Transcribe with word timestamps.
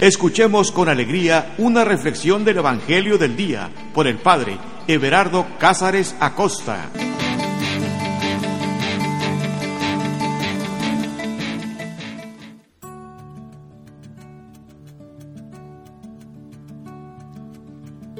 Escuchemos 0.00 0.70
con 0.70 0.88
alegría 0.88 1.56
una 1.58 1.84
reflexión 1.84 2.44
del 2.44 2.58
Evangelio 2.58 3.18
del 3.18 3.36
Día 3.36 3.68
por 3.92 4.06
el 4.06 4.18
Padre 4.18 4.56
Everardo 4.86 5.44
Cázares 5.58 6.14
Acosta. 6.20 6.88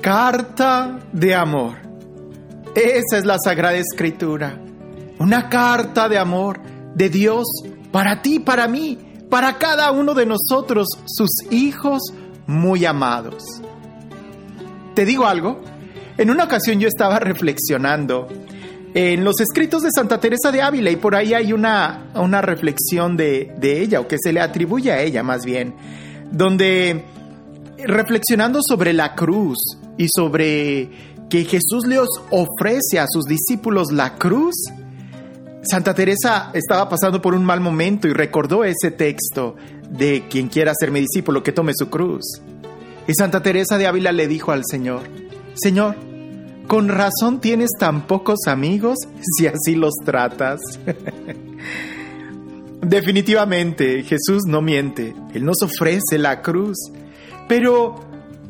Carta 0.03 0.99
de 1.13 1.33
amor. 1.37 1.77
Esa 2.75 3.19
es 3.19 3.25
la 3.25 3.37
Sagrada 3.39 3.77
Escritura. 3.77 4.59
Una 5.21 5.49
carta 5.49 6.09
de 6.09 6.19
amor 6.19 6.61
de 6.97 7.09
Dios 7.09 7.47
para 7.93 8.21
ti, 8.21 8.41
para 8.41 8.67
mí, 8.67 9.08
para 9.31 9.59
cada 9.59 9.91
uno 9.91 10.15
de 10.15 10.27
nosotros, 10.27 10.89
sus 11.07 11.31
hijos 11.51 12.03
muy 12.47 12.85
amados. 12.85 13.45
¿Te 14.95 15.05
digo 15.05 15.27
algo? 15.27 15.61
En 16.17 16.31
una 16.31 16.45
ocasión 16.45 16.81
yo 16.81 16.89
estaba 16.89 17.19
reflexionando 17.19 18.27
en 18.95 19.23
los 19.23 19.41
escritos 19.41 19.83
de 19.83 19.91
Santa 19.95 20.19
Teresa 20.19 20.51
de 20.51 20.63
Ávila 20.63 20.91
y 20.91 20.97
por 20.97 21.15
ahí 21.15 21.35
hay 21.35 21.53
una, 21.53 22.11
una 22.15 22.41
reflexión 22.41 23.17
de, 23.17 23.55
de 23.59 23.83
ella, 23.83 24.01
o 24.01 24.09
que 24.09 24.17
se 24.19 24.33
le 24.33 24.41
atribuye 24.41 24.91
a 24.91 25.03
ella 25.03 25.23
más 25.23 25.45
bien, 25.45 25.75
donde 26.33 27.05
reflexionando 27.87 28.61
sobre 28.63 28.93
la 28.93 29.15
cruz 29.15 29.59
y 29.97 30.09
sobre 30.09 30.91
que 31.29 31.45
Jesús 31.45 31.87
les 31.87 32.01
ofrece 32.31 32.99
a 32.99 33.07
sus 33.09 33.27
discípulos 33.27 33.93
la 33.93 34.17
cruz, 34.17 34.57
Santa 35.63 35.95
Teresa 35.95 36.51
estaba 36.55 36.89
pasando 36.89 37.21
por 37.21 37.35
un 37.35 37.45
mal 37.45 37.61
momento 37.61 38.09
y 38.09 38.13
recordó 38.13 38.65
ese 38.65 38.91
texto 38.91 39.57
de 39.91 40.25
quien 40.29 40.49
quiera 40.49 40.73
ser 40.79 40.91
mi 40.91 41.01
discípulo, 41.01 41.43
que 41.43 41.53
tome 41.53 41.73
su 41.75 41.91
cruz. 41.91 42.25
Y 43.07 43.15
Santa 43.15 43.43
Teresa 43.43 43.79
de 43.79 43.87
Ávila 43.87 44.13
le 44.13 44.29
dijo 44.29 44.53
al 44.53 44.63
Señor, 44.69 45.03
Señor, 45.55 45.97
con 46.67 46.89
razón 46.89 47.41
tienes 47.41 47.71
tan 47.79 48.07
pocos 48.07 48.41
amigos 48.47 48.99
si 49.37 49.47
así 49.47 49.75
los 49.75 49.95
tratas. 50.05 50.61
Definitivamente, 52.83 54.05
Jesús 54.05 54.45
no 54.47 54.63
miente, 54.63 55.15
Él 55.35 55.45
nos 55.45 55.63
ofrece 55.63 56.19
la 56.19 56.43
cruz, 56.43 56.77
pero 57.49 57.97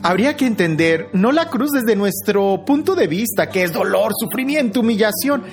habría 0.03 0.37
que 0.37 0.47
entender 0.47 1.09
no 1.13 1.33
la 1.33 1.49
cruz 1.49 1.71
desde 1.71 1.97
nuestro 1.97 2.65
punto 2.67 2.95
de 2.95 3.07
vista, 3.07 3.49
que 3.49 3.63
es 3.63 3.73
dolor, 3.73 4.13
sufrimiento, 4.19 4.81
humillación, 4.81 5.45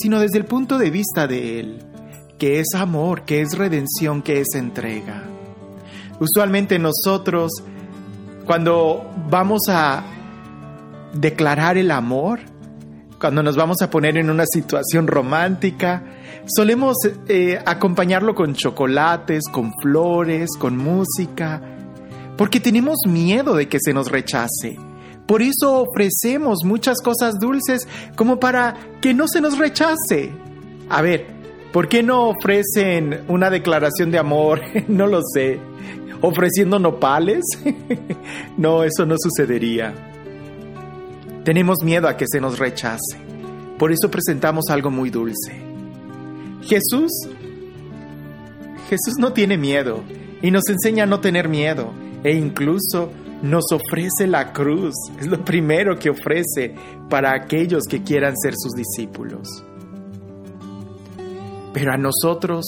sino 0.00 0.20
desde 0.20 0.38
el 0.38 0.44
punto 0.44 0.78
de 0.78 0.90
vista 0.90 1.26
de 1.26 1.60
Él, 1.60 1.78
que 2.38 2.60
es 2.60 2.74
amor, 2.74 3.24
que 3.24 3.40
es 3.40 3.56
redención, 3.56 4.22
que 4.22 4.40
es 4.40 4.54
entrega. 4.54 5.24
Usualmente 6.20 6.78
nosotros, 6.78 7.52
cuando 8.46 9.10
vamos 9.28 9.62
a 9.68 10.04
declarar 11.12 11.76
el 11.78 11.90
amor, 11.90 12.40
cuando 13.20 13.42
nos 13.42 13.56
vamos 13.56 13.80
a 13.82 13.90
poner 13.90 14.16
en 14.16 14.30
una 14.30 14.44
situación 14.46 15.06
romántica, 15.06 16.02
solemos 16.46 16.96
eh, 17.28 17.58
acompañarlo 17.64 18.34
con 18.34 18.54
chocolates, 18.54 19.44
con 19.50 19.72
flores, 19.80 20.50
con 20.58 20.76
música, 20.76 21.62
porque 22.36 22.60
tenemos 22.60 22.98
miedo 23.06 23.54
de 23.54 23.68
que 23.68 23.78
se 23.80 23.92
nos 23.92 24.10
rechace 24.10 24.76
por 25.26 25.40
eso 25.40 25.82
ofrecemos 25.82 26.58
muchas 26.64 27.00
cosas 27.00 27.38
dulces 27.40 27.88
como 28.14 28.38
para 28.38 28.74
que 29.00 29.14
no 29.14 29.26
se 29.26 29.40
nos 29.40 29.58
rechace. 29.58 30.32
A 30.90 31.00
ver, 31.00 31.26
¿por 31.72 31.88
qué 31.88 32.02
no 32.02 32.28
ofrecen 32.28 33.24
una 33.28 33.48
declaración 33.48 34.10
de 34.10 34.18
amor? 34.18 34.60
no 34.88 35.06
lo 35.06 35.20
sé. 35.22 35.58
¿Ofreciendo 36.20 36.78
nopales? 36.78 37.44
no, 38.58 38.84
eso 38.84 39.06
no 39.06 39.16
sucedería. 39.18 39.94
Tenemos 41.44 41.82
miedo 41.82 42.08
a 42.08 42.16
que 42.16 42.26
se 42.28 42.40
nos 42.40 42.58
rechace. 42.58 43.18
Por 43.78 43.92
eso 43.92 44.10
presentamos 44.10 44.66
algo 44.70 44.90
muy 44.90 45.10
dulce. 45.10 45.52
Jesús, 46.62 47.10
Jesús 48.88 49.14
no 49.18 49.32
tiene 49.32 49.58
miedo 49.58 50.02
y 50.40 50.50
nos 50.50 50.62
enseña 50.68 51.04
a 51.04 51.06
no 51.06 51.20
tener 51.20 51.48
miedo 51.48 51.92
e 52.22 52.32
incluso 52.32 53.10
nos 53.44 53.64
ofrece 53.72 54.26
la 54.26 54.52
cruz. 54.52 54.94
Es 55.20 55.26
lo 55.26 55.44
primero 55.44 55.98
que 55.98 56.10
ofrece 56.10 56.74
para 57.10 57.34
aquellos 57.34 57.84
que 57.84 58.02
quieran 58.02 58.34
ser 58.36 58.54
sus 58.56 58.72
discípulos. 58.72 59.62
Pero 61.74 61.92
a 61.92 61.98
nosotros, 61.98 62.64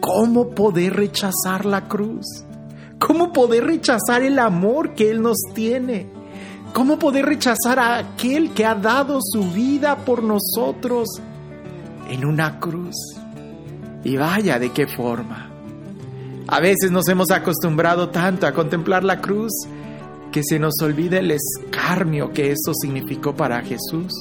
¿cómo 0.00 0.50
poder 0.50 0.96
rechazar 0.96 1.66
la 1.66 1.86
cruz? 1.86 2.24
¿Cómo 2.98 3.32
poder 3.32 3.64
rechazar 3.64 4.22
el 4.22 4.38
amor 4.38 4.94
que 4.94 5.10
Él 5.10 5.20
nos 5.20 5.38
tiene? 5.54 6.06
¿Cómo 6.72 6.98
poder 6.98 7.26
rechazar 7.26 7.78
a 7.78 7.98
aquel 7.98 8.52
que 8.52 8.64
ha 8.64 8.74
dado 8.74 9.18
su 9.22 9.42
vida 9.52 9.96
por 9.96 10.22
nosotros 10.22 11.08
en 12.08 12.24
una 12.24 12.58
cruz? 12.58 12.96
Y 14.02 14.16
vaya 14.16 14.58
de 14.58 14.70
qué 14.72 14.86
forma. 14.86 15.49
A 16.50 16.58
veces 16.58 16.90
nos 16.90 17.08
hemos 17.08 17.30
acostumbrado 17.30 18.10
tanto 18.10 18.44
a 18.44 18.52
contemplar 18.52 19.04
la 19.04 19.20
cruz 19.20 19.52
que 20.32 20.42
se 20.42 20.58
nos 20.58 20.74
olvide 20.82 21.20
el 21.20 21.30
escarnio 21.30 22.32
que 22.32 22.50
eso 22.50 22.74
significó 22.74 23.36
para 23.36 23.62
Jesús. 23.62 24.12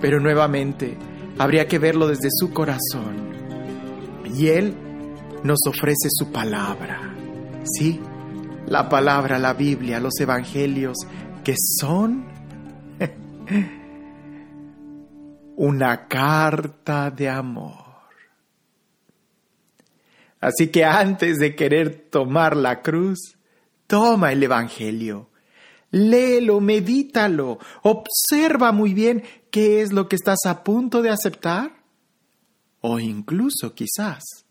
Pero 0.00 0.20
nuevamente, 0.20 0.96
habría 1.36 1.66
que 1.66 1.80
verlo 1.80 2.06
desde 2.06 2.28
su 2.30 2.52
corazón. 2.52 3.32
Y 4.32 4.46
Él 4.46 4.76
nos 5.42 5.58
ofrece 5.66 6.08
su 6.08 6.30
palabra. 6.30 7.12
Sí, 7.64 8.00
la 8.66 8.88
palabra, 8.88 9.40
la 9.40 9.54
Biblia, 9.54 9.98
los 9.98 10.20
evangelios, 10.20 10.98
que 11.42 11.54
son 11.80 12.26
una 15.56 16.06
carta 16.06 17.10
de 17.10 17.28
amor. 17.28 17.87
Así 20.40 20.68
que 20.68 20.84
antes 20.84 21.38
de 21.38 21.56
querer 21.56 22.08
tomar 22.10 22.56
la 22.56 22.82
cruz, 22.82 23.38
Toma 23.88 24.32
el 24.32 24.42
Evangelio, 24.42 25.30
léelo, 25.90 26.60
medítalo, 26.60 27.58
observa 27.82 28.70
muy 28.70 28.92
bien 28.92 29.24
qué 29.50 29.80
es 29.80 29.94
lo 29.94 30.08
que 30.08 30.16
estás 30.16 30.40
a 30.44 30.62
punto 30.62 31.00
de 31.00 31.08
aceptar 31.08 31.72
o 32.82 33.00
incluso 33.00 33.74
quizás 33.74 34.44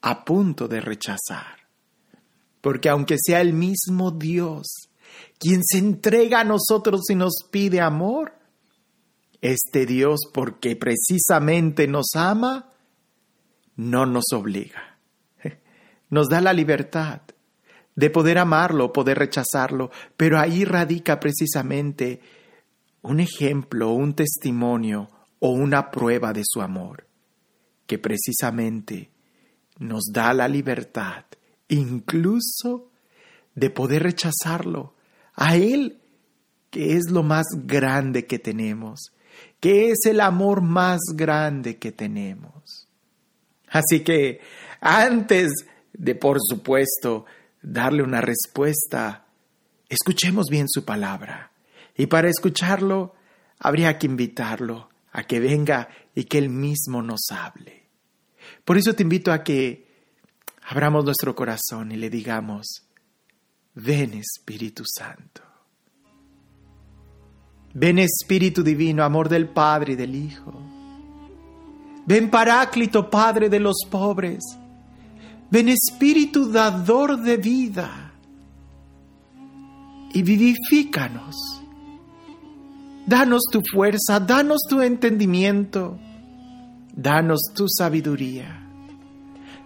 a 0.00 0.24
punto 0.24 0.66
de 0.66 0.80
rechazar. 0.80 1.68
Porque 2.60 2.88
aunque 2.88 3.18
sea 3.24 3.40
el 3.40 3.52
mismo 3.52 4.10
Dios 4.10 4.88
quien 5.38 5.60
se 5.64 5.78
entrega 5.78 6.40
a 6.40 6.44
nosotros 6.44 7.02
y 7.08 7.14
nos 7.14 7.34
pide 7.52 7.80
amor, 7.80 8.34
este 9.40 9.86
Dios, 9.86 10.22
porque 10.32 10.74
precisamente 10.74 11.86
nos 11.86 12.14
ama, 12.14 12.72
no 13.76 14.06
nos 14.06 14.24
obliga. 14.32 14.91
Nos 16.12 16.28
da 16.28 16.42
la 16.42 16.52
libertad 16.52 17.22
de 17.96 18.10
poder 18.10 18.36
amarlo, 18.36 18.92
poder 18.92 19.18
rechazarlo, 19.18 19.90
pero 20.14 20.38
ahí 20.38 20.66
radica 20.66 21.18
precisamente 21.18 22.20
un 23.00 23.18
ejemplo, 23.18 23.92
un 23.92 24.12
testimonio 24.12 25.08
o 25.38 25.52
una 25.52 25.90
prueba 25.90 26.34
de 26.34 26.42
su 26.44 26.60
amor, 26.60 27.06
que 27.86 27.98
precisamente 27.98 29.10
nos 29.78 30.02
da 30.12 30.34
la 30.34 30.48
libertad, 30.48 31.24
incluso 31.68 32.90
de 33.54 33.70
poder 33.70 34.02
rechazarlo, 34.02 34.92
a 35.34 35.56
Él, 35.56 35.98
que 36.68 36.98
es 36.98 37.10
lo 37.10 37.22
más 37.22 37.46
grande 37.64 38.26
que 38.26 38.38
tenemos, 38.38 39.14
que 39.60 39.92
es 39.92 40.00
el 40.04 40.20
amor 40.20 40.60
más 40.60 41.00
grande 41.14 41.78
que 41.78 41.90
tenemos. 41.90 42.86
Así 43.68 44.00
que 44.00 44.40
antes 44.82 45.52
de, 45.92 46.14
por 46.14 46.38
supuesto, 46.40 47.24
darle 47.62 48.02
una 48.02 48.20
respuesta, 48.20 49.26
escuchemos 49.88 50.46
bien 50.50 50.68
su 50.68 50.84
palabra. 50.84 51.52
Y 51.96 52.06
para 52.06 52.28
escucharlo, 52.28 53.14
habría 53.58 53.98
que 53.98 54.06
invitarlo 54.06 54.88
a 55.12 55.24
que 55.24 55.40
venga 55.40 55.88
y 56.14 56.24
que 56.24 56.38
él 56.38 56.48
mismo 56.48 57.02
nos 57.02 57.30
hable. 57.30 57.82
Por 58.64 58.76
eso 58.76 58.94
te 58.94 59.02
invito 59.02 59.32
a 59.32 59.42
que 59.44 59.86
abramos 60.62 61.04
nuestro 61.04 61.34
corazón 61.34 61.92
y 61.92 61.96
le 61.96 62.10
digamos, 62.10 62.84
ven 63.74 64.14
Espíritu 64.14 64.84
Santo. 64.86 65.42
Ven 67.74 67.98
Espíritu 67.98 68.62
Divino, 68.62 69.02
amor 69.02 69.28
del 69.28 69.48
Padre 69.48 69.94
y 69.94 69.96
del 69.96 70.14
Hijo. 70.14 70.52
Ven 72.04 72.30
Paráclito, 72.30 73.08
Padre 73.08 73.48
de 73.48 73.60
los 73.60 73.76
pobres. 73.90 74.40
Ven 75.52 75.68
Espíritu 75.68 76.50
dador 76.50 77.20
de 77.20 77.36
vida 77.36 78.14
y 80.14 80.22
vivifícanos. 80.22 81.36
Danos 83.06 83.42
tu 83.52 83.60
fuerza, 83.70 84.18
danos 84.18 84.62
tu 84.66 84.80
entendimiento, 84.80 85.98
danos 86.96 87.42
tu 87.54 87.68
sabiduría. 87.68 88.66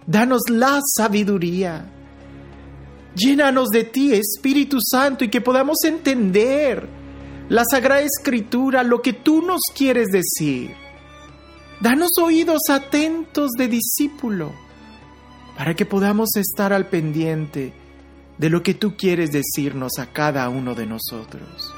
Danos 0.05 0.41
la 0.49 0.81
sabiduría. 0.93 1.89
Llénanos 3.15 3.69
de 3.69 3.85
ti, 3.85 4.11
Espíritu 4.11 4.79
Santo, 4.81 5.23
y 5.23 5.29
que 5.29 5.39
podamos 5.39 5.77
entender 5.85 6.85
la 7.47 7.63
Sagrada 7.63 8.01
Escritura, 8.01 8.83
lo 8.83 9.01
que 9.01 9.13
tú 9.13 9.41
nos 9.41 9.61
quieres 9.73 10.09
decir. 10.09 10.71
Danos 11.79 12.09
oídos 12.21 12.63
atentos 12.69 13.51
de 13.51 13.69
discípulo, 13.69 14.66
para 15.57 15.75
que 15.75 15.85
podamos 15.85 16.29
estar 16.35 16.71
al 16.71 16.85
pendiente 16.85 17.73
de 18.37 18.49
lo 18.49 18.61
que 18.61 18.75
tú 18.75 18.95
quieres 18.95 19.31
decirnos 19.31 19.93
a 19.97 20.05
cada 20.05 20.47
uno 20.49 20.75
de 20.75 20.85
nosotros. 20.85 21.73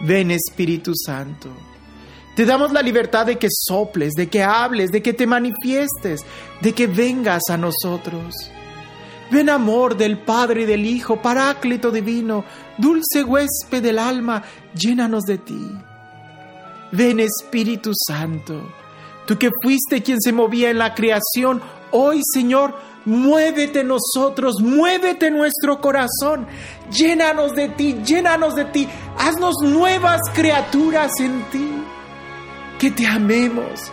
Ven 0.00 0.30
Espíritu 0.30 0.92
Santo. 0.94 1.48
Te 2.36 2.46
damos 2.46 2.72
la 2.72 2.80
libertad 2.80 3.26
de 3.26 3.36
que 3.36 3.48
soples, 3.50 4.12
de 4.14 4.28
que 4.28 4.42
hables, 4.42 4.90
de 4.90 5.02
que 5.02 5.12
te 5.12 5.26
manifiestes, 5.26 6.24
de 6.60 6.72
que 6.72 6.86
vengas 6.86 7.42
a 7.50 7.56
nosotros. 7.56 8.34
Ven 9.30 9.50
amor 9.50 9.96
del 9.96 10.18
Padre 10.18 10.62
y 10.62 10.66
del 10.66 10.86
Hijo, 10.86 11.20
Paráclito 11.20 11.90
divino, 11.90 12.44
dulce 12.78 13.24
huésped 13.24 13.82
del 13.82 13.98
alma, 13.98 14.42
llénanos 14.74 15.24
de 15.24 15.38
ti. 15.38 15.68
Ven 16.92 17.20
Espíritu 17.20 17.92
Santo, 17.94 18.70
tú 19.26 19.36
que 19.36 19.50
fuiste 19.62 20.02
quien 20.02 20.20
se 20.20 20.32
movía 20.32 20.70
en 20.70 20.78
la 20.78 20.94
creación, 20.94 21.60
hoy 21.92 22.20
Señor, 22.32 22.74
muévete 23.04 23.84
nosotros, 23.84 24.60
muévete 24.60 25.30
nuestro 25.30 25.80
corazón, 25.80 26.46
llénanos 26.90 27.54
de 27.54 27.68
ti, 27.68 28.00
llénanos 28.04 28.54
de 28.54 28.64
ti, 28.66 28.88
haznos 29.18 29.56
nuevas 29.62 30.20
criaturas 30.34 31.12
en 31.20 31.42
ti, 31.50 31.70
que 32.78 32.90
te 32.90 33.06
amemos, 33.06 33.92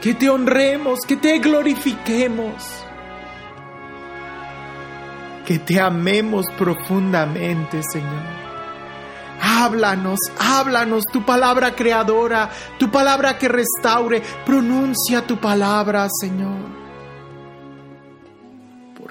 que 0.00 0.14
te 0.14 0.28
honremos, 0.28 1.00
que 1.00 1.16
te 1.16 1.38
glorifiquemos, 1.38 2.54
que 5.44 5.58
te 5.58 5.80
amemos 5.80 6.46
profundamente, 6.58 7.82
Señor. 7.82 8.46
Háblanos, 9.40 10.18
háblanos 10.38 11.04
tu 11.12 11.24
palabra 11.24 11.74
creadora, 11.74 12.50
tu 12.78 12.90
palabra 12.90 13.38
que 13.38 13.48
restaure. 13.48 14.22
Pronuncia 14.44 15.26
tu 15.26 15.36
palabra, 15.36 16.08
Señor. 16.20 16.85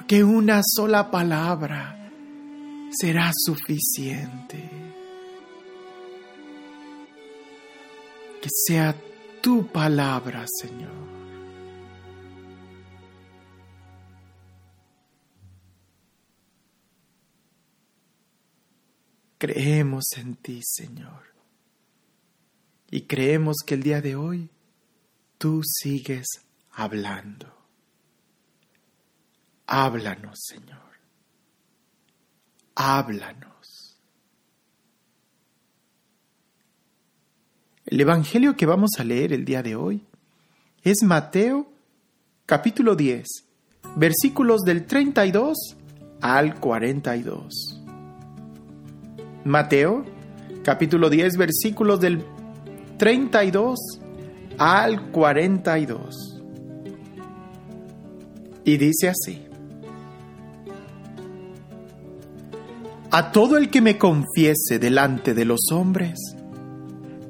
Porque 0.08 0.22
una 0.22 0.60
sola 0.64 1.10
palabra 1.10 2.12
será 2.92 3.32
suficiente. 3.34 4.70
Que 8.40 8.48
sea 8.68 8.94
tu 9.42 9.66
palabra, 9.66 10.44
Señor. 10.60 10.92
Creemos 19.38 20.04
en 20.16 20.36
ti, 20.36 20.60
Señor. 20.62 21.34
Y 22.92 23.00
creemos 23.08 23.56
que 23.66 23.74
el 23.74 23.82
día 23.82 24.00
de 24.00 24.14
hoy 24.14 24.50
tú 25.36 25.62
sigues 25.64 26.28
hablando. 26.70 27.55
Háblanos, 29.66 30.38
Señor. 30.46 30.76
Háblanos. 32.74 33.96
El 37.86 38.00
Evangelio 38.00 38.56
que 38.56 38.66
vamos 38.66 38.90
a 38.98 39.04
leer 39.04 39.32
el 39.32 39.44
día 39.44 39.62
de 39.62 39.76
hoy 39.76 40.04
es 40.82 41.02
Mateo 41.02 41.72
capítulo 42.46 42.94
10, 42.94 43.26
versículos 43.96 44.62
del 44.62 44.86
32 44.86 45.76
al 46.20 46.60
42. 46.60 47.82
Mateo, 49.44 50.04
capítulo 50.62 51.10
10, 51.10 51.36
versículos 51.36 52.00
del 52.00 52.24
32 52.98 53.78
al 54.58 55.10
42. 55.10 56.42
Y 58.64 58.76
dice 58.76 59.08
así. 59.08 59.45
A 63.10 63.30
todo 63.30 63.56
el 63.56 63.70
que 63.70 63.80
me 63.80 63.98
confiese 63.98 64.78
delante 64.78 65.32
de 65.32 65.44
los 65.44 65.70
hombres, 65.72 66.18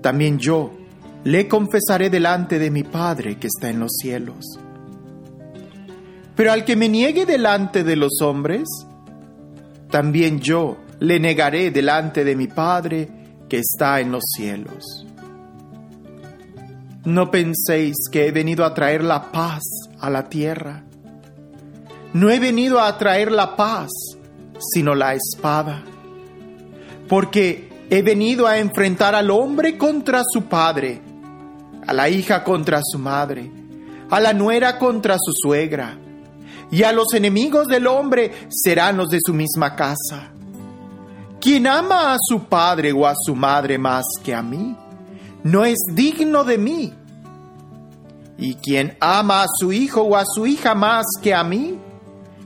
también 0.01 0.39
yo 0.39 0.73
le 1.25 1.49
confesaré 1.49 2.09
delante 2.09 2.59
de 2.59 2.71
mi 2.71 2.83
Padre 2.83 3.39
que 3.39 3.49
está 3.49 3.69
en 3.69 3.81
los 3.81 3.93
cielos. 4.01 4.59
Pero 6.35 6.53
al 6.53 6.65
que 6.65 6.77
me 6.77 6.89
niegue 6.89 7.27
delante 7.27 7.83
de 7.83 7.97
los 7.97 8.21
hombres, 8.23 8.69
también 9.91 10.41
yo 10.41 10.77
le 11.01 11.21
negaré 11.21 11.71
delante 11.71 12.25
de 12.25 12.37
mi 12.37 12.47
Padre 12.47 13.09
que 13.49 13.59
está 13.59 14.01
en 14.01 14.13
los 14.13 14.25
cielos. 14.37 15.07
No 17.05 17.31
penséis 17.31 17.97
que 18.11 18.27
he 18.27 18.33
venido 18.33 18.65
a 18.65 18.75
traer 18.75 19.05
la 19.05 19.31
paz 19.31 19.63
a 20.01 20.11
la 20.11 20.29
tierra. 20.29 20.85
No 22.13 22.31
he 22.31 22.39
venido 22.39 22.81
a 22.81 22.99
traer 22.99 23.31
la 23.31 23.57
paz, 23.57 23.91
sino 24.59 24.95
la 24.95 25.15
espada. 25.15 25.83
Porque 27.09 27.69
he 27.91 28.03
venido 28.03 28.47
a 28.47 28.59
enfrentar 28.59 29.15
al 29.15 29.31
hombre 29.31 29.79
contra 29.79 30.23
su 30.25 30.45
padre, 30.45 31.01
a 31.87 31.93
la 31.93 32.09
hija 32.09 32.43
contra 32.43 32.81
su 32.83 32.99
madre, 32.99 33.51
a 34.11 34.21
la 34.21 34.33
nuera 34.33 34.79
contra 34.79 35.17
su 35.19 35.33
suegra, 35.35 35.99
y 36.71 36.83
a 36.83 36.93
los 36.93 37.15
enemigos 37.15 37.67
del 37.69 37.87
hombre 37.87 38.33
serán 38.49 38.97
los 38.97 39.09
de 39.09 39.19
su 39.25 39.33
misma 39.33 39.77
casa. 39.77 40.33
Quien 41.41 41.67
ama 41.67 42.15
a 42.15 42.17
su 42.21 42.45
padre 42.45 42.93
o 42.93 43.07
a 43.07 43.15
su 43.15 43.37
madre 43.37 43.79
más 43.79 44.05
que 44.25 44.35
a 44.35 44.43
mí, 44.43 44.77
no 45.45 45.65
es 45.65 45.79
digno 45.93 46.43
de 46.43 46.59
mí. 46.59 46.93
Y 48.37 48.55
quien 48.57 48.97
ama 49.01 49.45
a 49.45 49.47
su 49.61 49.73
hijo 49.73 50.03
o 50.03 50.17
a 50.17 50.25
su 50.27 50.45
hija 50.47 50.75
más 50.75 51.07
que 51.23 51.35
a 51.35 51.45
mí, 51.45 51.79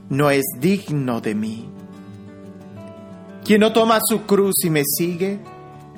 no 0.09 0.29
es 0.29 0.43
digno 0.59 1.19
de 1.19 1.33
mí. 1.33 1.70
Quien 3.43 3.61
no 3.61 3.73
toma 3.73 3.99
su 4.07 4.25
cruz 4.25 4.55
y 4.63 4.69
me 4.69 4.83
sigue, 4.85 5.39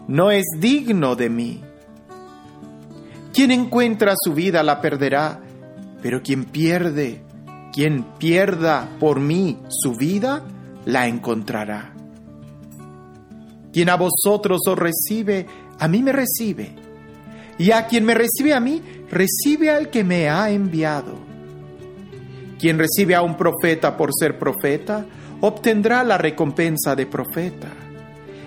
no 0.07 0.31
es 0.31 0.45
digno 0.60 1.16
de 1.16 1.30
mí. 1.30 1.62
Quien 3.34 3.51
encuentra 3.51 4.13
su 4.18 4.34
vida 4.34 4.63
la 4.63 4.80
perderá, 4.80 5.42
pero 6.01 6.22
quien 6.22 6.45
pierde, 6.45 7.24
quien 7.74 8.06
pierda 8.18 8.90
por 9.00 9.19
mí 9.19 9.59
su 9.69 9.94
vida, 9.94 10.44
la 10.85 11.07
encontrará. 11.07 11.94
Quien 13.73 13.90
a 13.90 13.97
vosotros 13.97 14.62
os 14.68 14.78
recibe, 14.78 15.47
a 15.80 15.88
mí 15.88 16.04
me 16.04 16.12
recibe. 16.12 16.76
Y 17.57 17.71
a 17.71 17.88
quien 17.88 18.06
me 18.06 18.14
recibe 18.14 18.54
a 18.54 18.59
mí, 18.59 18.81
recibe 19.09 19.71
al 19.71 19.90
que 19.90 20.04
me 20.04 20.30
ha 20.30 20.50
enviado. 20.52 21.18
Quien 22.59 22.78
recibe 22.78 23.16
a 23.16 23.23
un 23.23 23.35
profeta 23.35 23.97
por 23.97 24.12
ser 24.18 24.38
profeta, 24.38 25.06
obtendrá 25.45 26.06
la 26.06 26.18
recompensa 26.18 26.95
de 26.95 27.06
profeta. 27.06 27.68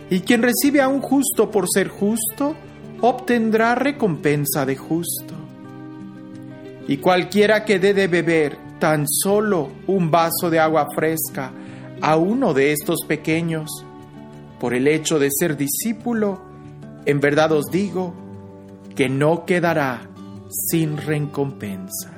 Y 0.09 0.21
quien 0.21 0.43
recibe 0.43 0.81
a 0.81 0.89
un 0.89 1.03
justo 1.03 1.51
por 1.51 1.67
ser 1.69 1.89
justo, 1.89 2.57
obtendrá 3.03 3.75
recompensa 3.75 4.65
de 4.65 4.77
justo. 4.77 5.35
Y 6.89 6.97
cualquiera 6.97 7.67
que 7.67 7.79
dé 7.79 7.93
de 7.93 8.09
beber 8.09 8.57
tan 8.79 9.07
solo 9.07 9.69
un 9.87 10.11
vaso 10.11 10.49
de 10.49 10.59
agua 10.59 10.87
fresca 10.95 11.53
a 12.01 12.17
uno 12.17 12.55
de 12.55 12.73
estos 12.73 13.01
pequeños, 13.07 13.69
por 14.59 14.73
el 14.73 14.89
hecho 14.89 15.19
de 15.19 15.29
ser 15.31 15.59
discípulo, 15.59 16.41
en 17.05 17.21
verdad 17.21 17.53
os 17.53 17.67
digo 17.67 18.15
que 18.95 19.11
no 19.11 19.45
quedará 19.45 20.09
sin 20.49 20.97
recompensa. 20.97 22.16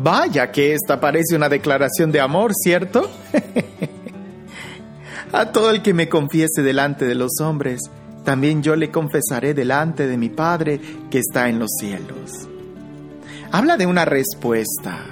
Vaya 0.00 0.50
que 0.52 0.74
esta 0.74 1.00
parece 1.00 1.36
una 1.36 1.48
declaración 1.48 2.12
de 2.12 2.20
amor, 2.20 2.52
¿cierto? 2.54 3.10
A 5.32 5.52
todo 5.52 5.70
el 5.70 5.82
que 5.82 5.92
me 5.92 6.08
confiese 6.08 6.62
delante 6.62 7.04
de 7.04 7.14
los 7.14 7.40
hombres, 7.40 7.80
también 8.24 8.62
yo 8.62 8.76
le 8.76 8.90
confesaré 8.90 9.54
delante 9.54 10.06
de 10.06 10.16
mi 10.16 10.28
Padre 10.28 10.80
que 11.10 11.18
está 11.18 11.48
en 11.48 11.58
los 11.58 11.70
cielos 11.78 12.48
habla 13.50 13.76
de 13.76 13.86
una 13.86 14.04
respuesta. 14.04 15.04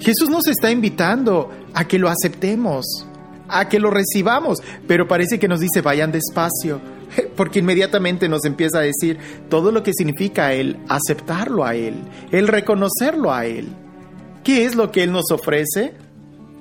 Jesús 0.00 0.28
nos 0.28 0.46
está 0.46 0.70
invitando 0.70 1.50
a 1.72 1.86
que 1.86 1.98
lo 1.98 2.08
aceptemos, 2.08 3.06
a 3.48 3.68
que 3.68 3.78
lo 3.78 3.90
recibamos, 3.90 4.58
pero 4.86 5.08
parece 5.08 5.38
que 5.38 5.48
nos 5.48 5.60
dice 5.60 5.80
vayan 5.80 6.12
despacio, 6.12 6.80
porque 7.36 7.60
inmediatamente 7.60 8.28
nos 8.28 8.44
empieza 8.44 8.78
a 8.78 8.82
decir 8.82 9.18
todo 9.48 9.72
lo 9.72 9.82
que 9.82 9.92
significa 9.94 10.52
el 10.52 10.78
aceptarlo 10.88 11.64
a 11.64 11.74
Él, 11.74 11.94
el 12.32 12.48
reconocerlo 12.48 13.32
a 13.32 13.46
Él. 13.46 13.68
¿Qué 14.44 14.66
es 14.66 14.74
lo 14.74 14.92
que 14.92 15.02
Él 15.02 15.12
nos 15.12 15.30
ofrece? 15.30 15.94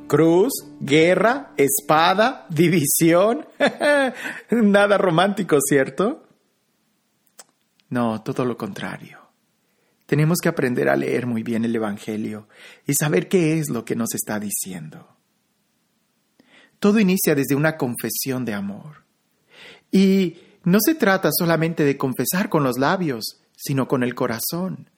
Cruz, 0.07 0.53
guerra, 0.79 1.51
espada, 1.57 2.47
división. 2.49 3.45
Nada 4.51 4.97
romántico, 4.97 5.57
¿cierto? 5.61 6.23
No, 7.89 8.23
todo 8.23 8.45
lo 8.45 8.57
contrario 8.57 9.19
Tenemos 10.07 10.39
que 10.41 10.49
aprender 10.49 10.89
a 10.89 10.95
leer 10.95 11.27
muy 11.27 11.43
bien 11.43 11.65
el 11.65 11.75
Evangelio 11.75 12.47
y 12.87 12.93
saber 12.93 13.27
qué 13.27 13.59
es 13.59 13.69
lo 13.69 13.83
que 13.83 13.97
nos 13.97 14.15
está 14.15 14.39
diciendo. 14.39 15.17
Todo 16.79 16.99
inicia 16.99 17.35
desde 17.35 17.55
una 17.55 17.77
confesión 17.77 18.45
de 18.45 18.53
amor. 18.53 19.03
Y 19.91 20.37
no 20.63 20.79
se 20.81 20.95
trata 20.95 21.29
solamente 21.37 21.83
de 21.83 21.97
confesar 21.97 22.47
con 22.49 22.63
los 22.63 22.77
labios, 22.77 23.41
sino 23.57 23.87
con 23.87 24.03
el 24.03 24.15
corazón. 24.15 24.89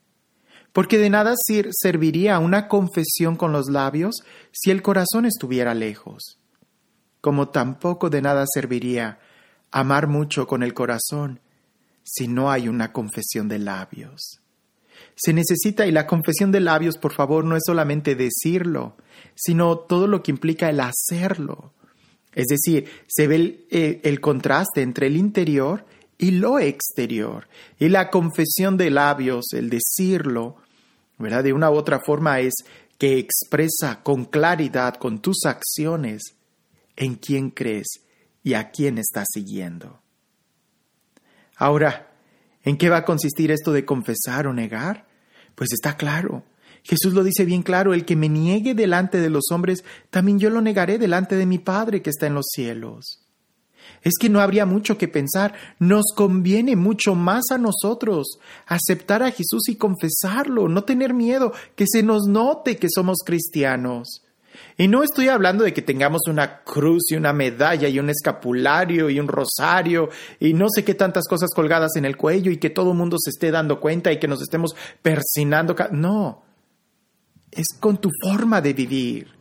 Porque 0.75 0.97
de 0.97 1.09
nada 1.09 1.35
serviría 1.37 2.37
una 2.39 2.67
confesión 2.67 3.37
con 3.37 3.53
los 3.53 3.69
labios 3.69 4.25
si 4.51 4.71
el 4.71 4.81
corazón 4.81 5.25
estuviera 5.25 5.73
lejos. 5.73 6.37
Como 7.21 7.47
tampoco 7.47 8.09
de 8.09 8.21
nada 8.21 8.43
serviría 8.45 9.19
amar 9.71 10.07
mucho 10.07 10.47
con 10.47 10.63
el 10.63 10.73
corazón 10.73 11.39
si 12.03 12.27
no 12.27 12.51
hay 12.51 12.67
una 12.67 12.91
confesión 12.91 13.47
de 13.47 13.59
labios. 13.59 14.41
Se 15.15 15.31
necesita, 15.31 15.87
y 15.87 15.93
la 15.93 16.07
confesión 16.07 16.51
de 16.51 16.59
labios, 16.59 16.97
por 16.97 17.13
favor, 17.13 17.45
no 17.45 17.55
es 17.55 17.63
solamente 17.65 18.15
decirlo, 18.15 18.97
sino 19.33 19.77
todo 19.77 20.07
lo 20.07 20.23
que 20.23 20.31
implica 20.31 20.69
el 20.69 20.81
hacerlo. 20.81 21.71
Es 22.33 22.47
decir, 22.47 22.89
se 23.07 23.27
ve 23.27 23.35
el, 23.37 23.65
eh, 23.71 24.01
el, 24.03 24.19
contraste 24.19 24.81
entre 24.81 25.07
el 25.07 25.15
interior 25.15 25.85
y 26.17 26.31
lo 26.31 26.59
exterior. 26.59 27.47
Y 27.79 27.87
la 27.87 28.09
confesión 28.09 28.75
de 28.75 28.89
labios, 28.89 29.53
el 29.53 29.69
decirlo, 29.69 30.57
¿verdad? 31.17 31.43
De 31.43 31.53
una 31.53 31.71
u 31.71 31.75
otra 31.75 31.99
forma 31.99 32.39
es 32.39 32.53
que 32.97 33.17
expresa 33.17 34.01
con 34.03 34.25
claridad, 34.25 34.95
con 34.95 35.19
tus 35.21 35.45
acciones, 35.45 36.35
en 36.95 37.15
quién 37.15 37.49
crees 37.49 37.87
y 38.43 38.53
a 38.53 38.71
quién 38.71 38.97
estás 38.97 39.27
siguiendo. 39.33 40.01
Ahora, 41.57 42.11
¿en 42.63 42.77
qué 42.77 42.89
va 42.89 42.97
a 42.97 43.05
consistir 43.05 43.51
esto 43.51 43.71
de 43.71 43.85
confesar 43.85 44.47
o 44.47 44.53
negar? 44.53 45.07
Pues 45.55 45.71
está 45.73 45.97
claro. 45.97 46.43
Jesús 46.83 47.13
lo 47.13 47.23
dice 47.23 47.45
bien 47.45 47.63
claro, 47.63 47.93
el 47.93 48.05
que 48.05 48.15
me 48.15 48.29
niegue 48.29 48.75
delante 48.75 49.19
de 49.19 49.29
los 49.29 49.45
hombres, 49.51 49.83
también 50.11 50.37
yo 50.37 50.49
lo 50.49 50.61
negaré 50.61 50.97
delante 50.99 51.35
de 51.35 51.45
mi 51.45 51.57
Padre 51.57 52.01
que 52.01 52.11
está 52.11 52.27
en 52.27 52.35
los 52.35 52.45
cielos. 52.53 53.24
Es 54.01 54.13
que 54.19 54.29
no 54.29 54.39
habría 54.39 54.65
mucho 54.65 54.97
que 54.97 55.07
pensar, 55.07 55.53
nos 55.79 56.05
conviene 56.15 56.75
mucho 56.75 57.15
más 57.15 57.45
a 57.51 57.57
nosotros 57.57 58.39
aceptar 58.67 59.23
a 59.23 59.31
Jesús 59.31 59.67
y 59.67 59.75
confesarlo, 59.75 60.69
no 60.69 60.83
tener 60.83 61.13
miedo, 61.13 61.53
que 61.75 61.85
se 61.87 62.03
nos 62.03 62.27
note 62.27 62.77
que 62.77 62.87
somos 62.93 63.19
cristianos. 63.25 64.21
Y 64.77 64.87
no 64.87 65.03
estoy 65.03 65.29
hablando 65.29 65.63
de 65.63 65.73
que 65.73 65.81
tengamos 65.81 66.21
una 66.27 66.63
cruz 66.63 67.03
y 67.09 67.15
una 67.15 67.33
medalla 67.33 67.87
y 67.87 67.99
un 67.99 68.09
escapulario 68.09 69.09
y 69.09 69.19
un 69.19 69.27
rosario 69.27 70.09
y 70.39 70.53
no 70.53 70.67
sé 70.69 70.83
qué 70.83 70.93
tantas 70.93 71.27
cosas 71.27 71.49
colgadas 71.55 71.95
en 71.95 72.05
el 72.05 72.17
cuello 72.17 72.51
y 72.51 72.57
que 72.57 72.69
todo 72.69 72.91
el 72.91 72.97
mundo 72.97 73.17
se 73.19 73.29
esté 73.29 73.51
dando 73.51 73.79
cuenta 73.79 74.11
y 74.11 74.19
que 74.19 74.27
nos 74.27 74.41
estemos 74.41 74.75
persinando. 75.01 75.75
No, 75.91 76.43
es 77.51 77.67
con 77.79 77.97
tu 77.97 78.09
forma 78.21 78.61
de 78.61 78.73
vivir. 78.73 79.34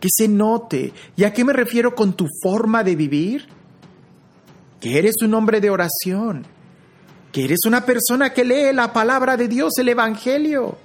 Que 0.00 0.08
se 0.10 0.26
note. 0.26 0.92
¿Y 1.16 1.24
a 1.24 1.32
qué 1.32 1.44
me 1.44 1.52
refiero 1.52 1.94
con 1.94 2.14
tu 2.14 2.26
forma 2.42 2.82
de 2.82 2.96
vivir? 2.96 3.46
Que 4.80 4.98
eres 4.98 5.16
un 5.22 5.34
hombre 5.34 5.60
de 5.60 5.70
oración. 5.70 6.46
Que 7.30 7.44
eres 7.44 7.60
una 7.66 7.84
persona 7.84 8.32
que 8.32 8.44
lee 8.44 8.72
la 8.72 8.92
palabra 8.92 9.36
de 9.36 9.46
Dios, 9.46 9.74
el 9.78 9.90
Evangelio 9.90 10.78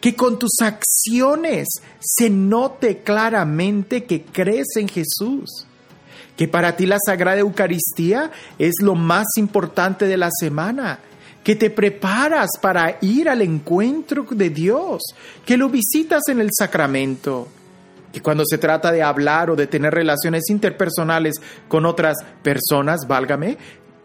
que 0.00 0.14
con 0.14 0.38
tus 0.38 0.52
acciones 0.60 1.66
se 1.98 2.30
note 2.30 2.98
claramente 2.98 4.04
que 4.04 4.22
crees 4.22 4.76
en 4.76 4.88
Jesús, 4.88 5.66
que 6.36 6.46
para 6.46 6.76
ti 6.76 6.86
la 6.86 6.98
Sagrada 7.04 7.40
Eucaristía 7.40 8.30
es 8.58 8.74
lo 8.80 8.94
más 8.94 9.26
importante 9.36 10.06
de 10.06 10.16
la 10.16 10.30
semana, 10.30 11.00
que 11.42 11.56
te 11.56 11.70
preparas 11.70 12.50
para 12.60 12.98
ir 13.00 13.28
al 13.28 13.42
encuentro 13.42 14.24
de 14.30 14.50
Dios, 14.50 15.02
que 15.44 15.56
lo 15.56 15.68
visitas 15.68 16.22
en 16.28 16.40
el 16.40 16.50
sacramento, 16.56 17.48
que 18.12 18.20
cuando 18.20 18.44
se 18.46 18.58
trata 18.58 18.90
de 18.90 19.02
hablar 19.02 19.50
o 19.50 19.56
de 19.56 19.66
tener 19.66 19.92
relaciones 19.92 20.48
interpersonales 20.48 21.34
con 21.68 21.86
otras 21.86 22.16
personas, 22.42 23.06
válgame, 23.06 23.58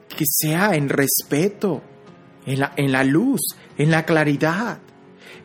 que 0.10 0.26
sea 0.28 0.76
en 0.76 0.90
respeto, 0.90 1.82
en 2.46 2.60
la, 2.60 2.74
en 2.76 2.92
la 2.92 3.04
luz, 3.04 3.42
en 3.78 3.92
la 3.92 4.06
claridad 4.06 4.80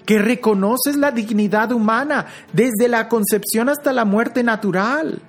que 0.08 0.18
reconoces 0.18 0.96
la 0.96 1.10
dignidad 1.10 1.70
humana 1.70 2.24
desde 2.54 2.88
la 2.88 3.10
concepción 3.10 3.68
hasta 3.68 3.92
la 3.92 4.06
muerte 4.06 4.42
natural, 4.42 5.20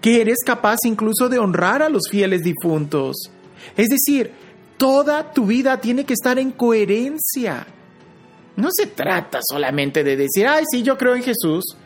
que 0.00 0.20
eres 0.20 0.38
capaz 0.44 0.78
incluso 0.86 1.28
de 1.28 1.38
honrar 1.38 1.82
a 1.82 1.88
los 1.88 2.08
fieles 2.10 2.42
difuntos. 2.42 3.30
Es 3.76 3.86
decir, 3.90 4.32
toda 4.76 5.32
tu 5.32 5.46
vida 5.46 5.80
tiene 5.80 6.04
que 6.04 6.14
estar 6.14 6.36
en 6.40 6.50
coherencia. 6.50 7.64
No 8.56 8.70
se 8.72 8.86
trata 8.86 9.38
solamente 9.40 10.02
de 10.02 10.16
decir, 10.16 10.48
ay, 10.48 10.64
sí, 10.68 10.82
yo 10.82 10.98
creo 10.98 11.14
en 11.14 11.22
Jesús, 11.22 11.76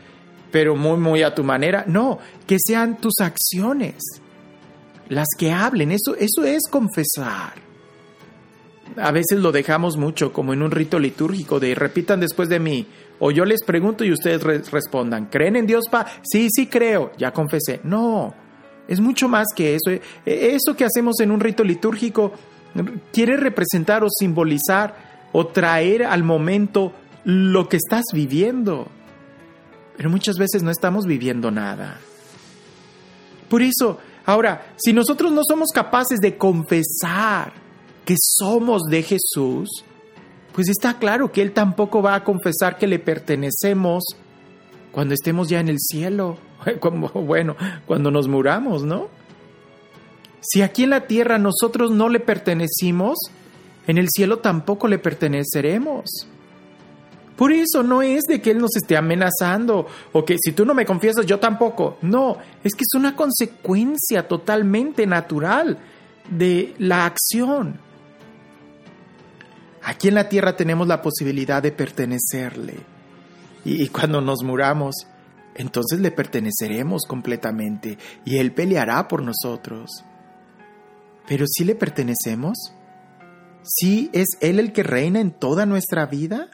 pero 0.52 0.76
muy, 0.76 0.98
muy 0.98 1.24
a 1.24 1.34
tu 1.34 1.42
manera. 1.42 1.84
No, 1.88 2.20
que 2.46 2.58
sean 2.64 2.98
tus 2.98 3.14
acciones 3.18 4.04
las 5.08 5.26
que 5.36 5.50
hablen. 5.50 5.90
Eso, 5.90 6.14
eso 6.14 6.44
es 6.44 6.62
confesar 6.70 7.62
a 8.96 9.10
veces 9.10 9.38
lo 9.38 9.52
dejamos 9.52 9.96
mucho 9.96 10.32
como 10.32 10.52
en 10.52 10.62
un 10.62 10.70
rito 10.70 10.98
litúrgico 10.98 11.60
de 11.60 11.74
repitan 11.74 12.20
después 12.20 12.48
de 12.48 12.58
mí 12.58 12.86
o 13.18 13.30
yo 13.30 13.44
les 13.44 13.62
pregunto 13.62 14.04
y 14.04 14.12
ustedes 14.12 14.42
respondan, 14.70 15.26
¿creen 15.26 15.56
en 15.56 15.66
Dios, 15.66 15.84
pa? 15.90 16.06
Sí, 16.22 16.48
sí 16.50 16.66
creo, 16.66 17.12
ya 17.16 17.32
confesé. 17.32 17.80
No, 17.84 18.34
es 18.88 19.00
mucho 19.00 19.28
más 19.28 19.46
que 19.54 19.76
eso. 19.76 19.90
E, 19.90 20.00
eso 20.26 20.76
que 20.76 20.84
hacemos 20.84 21.20
en 21.20 21.30
un 21.30 21.38
rito 21.38 21.62
litúrgico 21.62 22.32
quiere 23.12 23.36
representar 23.36 24.02
o 24.02 24.08
simbolizar 24.10 25.28
o 25.32 25.46
traer 25.46 26.02
al 26.02 26.24
momento 26.24 26.92
lo 27.24 27.68
que 27.68 27.76
estás 27.76 28.06
viviendo. 28.12 28.88
Pero 29.96 30.10
muchas 30.10 30.36
veces 30.36 30.62
no 30.62 30.70
estamos 30.70 31.06
viviendo 31.06 31.50
nada. 31.50 31.98
Por 33.48 33.62
eso, 33.62 33.98
ahora, 34.24 34.74
si 34.76 34.92
nosotros 34.92 35.32
no 35.32 35.42
somos 35.46 35.68
capaces 35.74 36.20
de 36.20 36.36
confesar, 36.36 37.52
que 38.04 38.16
somos 38.18 38.82
de 38.84 39.02
Jesús, 39.02 39.84
pues 40.52 40.68
está 40.68 40.98
claro 40.98 41.30
que 41.30 41.42
Él 41.42 41.52
tampoco 41.52 42.02
va 42.02 42.14
a 42.14 42.24
confesar 42.24 42.78
que 42.78 42.86
le 42.86 42.98
pertenecemos 42.98 44.04
cuando 44.90 45.14
estemos 45.14 45.48
ya 45.48 45.60
en 45.60 45.68
el 45.68 45.78
cielo, 45.78 46.36
bueno, 47.14 47.56
cuando 47.86 48.10
nos 48.10 48.28
muramos, 48.28 48.84
¿no? 48.84 49.08
Si 50.40 50.60
aquí 50.60 50.84
en 50.84 50.90
la 50.90 51.06
tierra 51.06 51.38
nosotros 51.38 51.90
no 51.90 52.08
le 52.08 52.20
pertenecimos, 52.20 53.18
en 53.86 53.96
el 53.96 54.08
cielo 54.10 54.38
tampoco 54.38 54.88
le 54.88 54.98
perteneceremos. 54.98 56.28
Por 57.36 57.52
eso 57.52 57.82
no 57.82 58.02
es 58.02 58.24
de 58.24 58.40
que 58.40 58.50
Él 58.50 58.58
nos 58.58 58.76
esté 58.76 58.96
amenazando 58.96 59.86
o 60.12 60.24
que 60.24 60.36
si 60.38 60.52
tú 60.52 60.64
no 60.64 60.74
me 60.74 60.84
confiesas 60.84 61.26
yo 61.26 61.38
tampoco. 61.38 61.98
No, 62.02 62.38
es 62.62 62.74
que 62.74 62.82
es 62.82 62.94
una 62.94 63.16
consecuencia 63.16 64.28
totalmente 64.28 65.06
natural 65.06 65.78
de 66.30 66.74
la 66.78 67.06
acción. 67.06 67.80
Aquí 69.82 70.08
en 70.08 70.14
la 70.14 70.28
tierra 70.28 70.56
tenemos 70.56 70.86
la 70.86 71.02
posibilidad 71.02 71.62
de 71.62 71.72
pertenecerle. 71.72 72.76
Y, 73.64 73.88
cuando 73.88 74.20
nos 74.20 74.42
muramos, 74.42 74.94
entonces 75.54 76.00
le 76.00 76.10
perteneceremos 76.10 77.04
completamente 77.06 77.98
y 78.24 78.38
Él 78.38 78.52
peleará 78.52 79.08
por 79.08 79.22
nosotros. 79.22 80.04
Pero 81.26 81.46
si 81.48 81.64
le 81.64 81.74
pertenecemos, 81.74 82.72
¿sí 83.62 84.10
es 84.12 84.26
Él 84.40 84.58
el 84.58 84.72
que 84.72 84.82
reina 84.82 85.20
en 85.20 85.30
toda 85.30 85.66
nuestra 85.66 86.06
vida? 86.06 86.50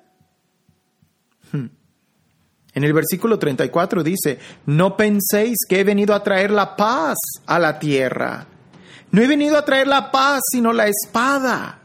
Hmm. 1.52 1.66
En 2.74 2.84
el 2.84 2.92
versículo 2.92 3.38
34 3.38 4.04
dice, 4.04 4.38
no 4.66 4.96
penséis 4.96 5.56
que 5.68 5.80
he 5.80 5.84
venido 5.84 6.14
a 6.14 6.22
traer 6.22 6.50
la 6.50 6.76
paz 6.76 7.16
a 7.46 7.58
la 7.58 7.78
tierra. 7.78 8.46
No 9.10 9.22
he 9.22 9.26
venido 9.26 9.56
a 9.56 9.64
traer 9.64 9.88
la 9.88 10.10
paz, 10.10 10.40
sino 10.52 10.72
la 10.72 10.86
espada. 10.86 11.78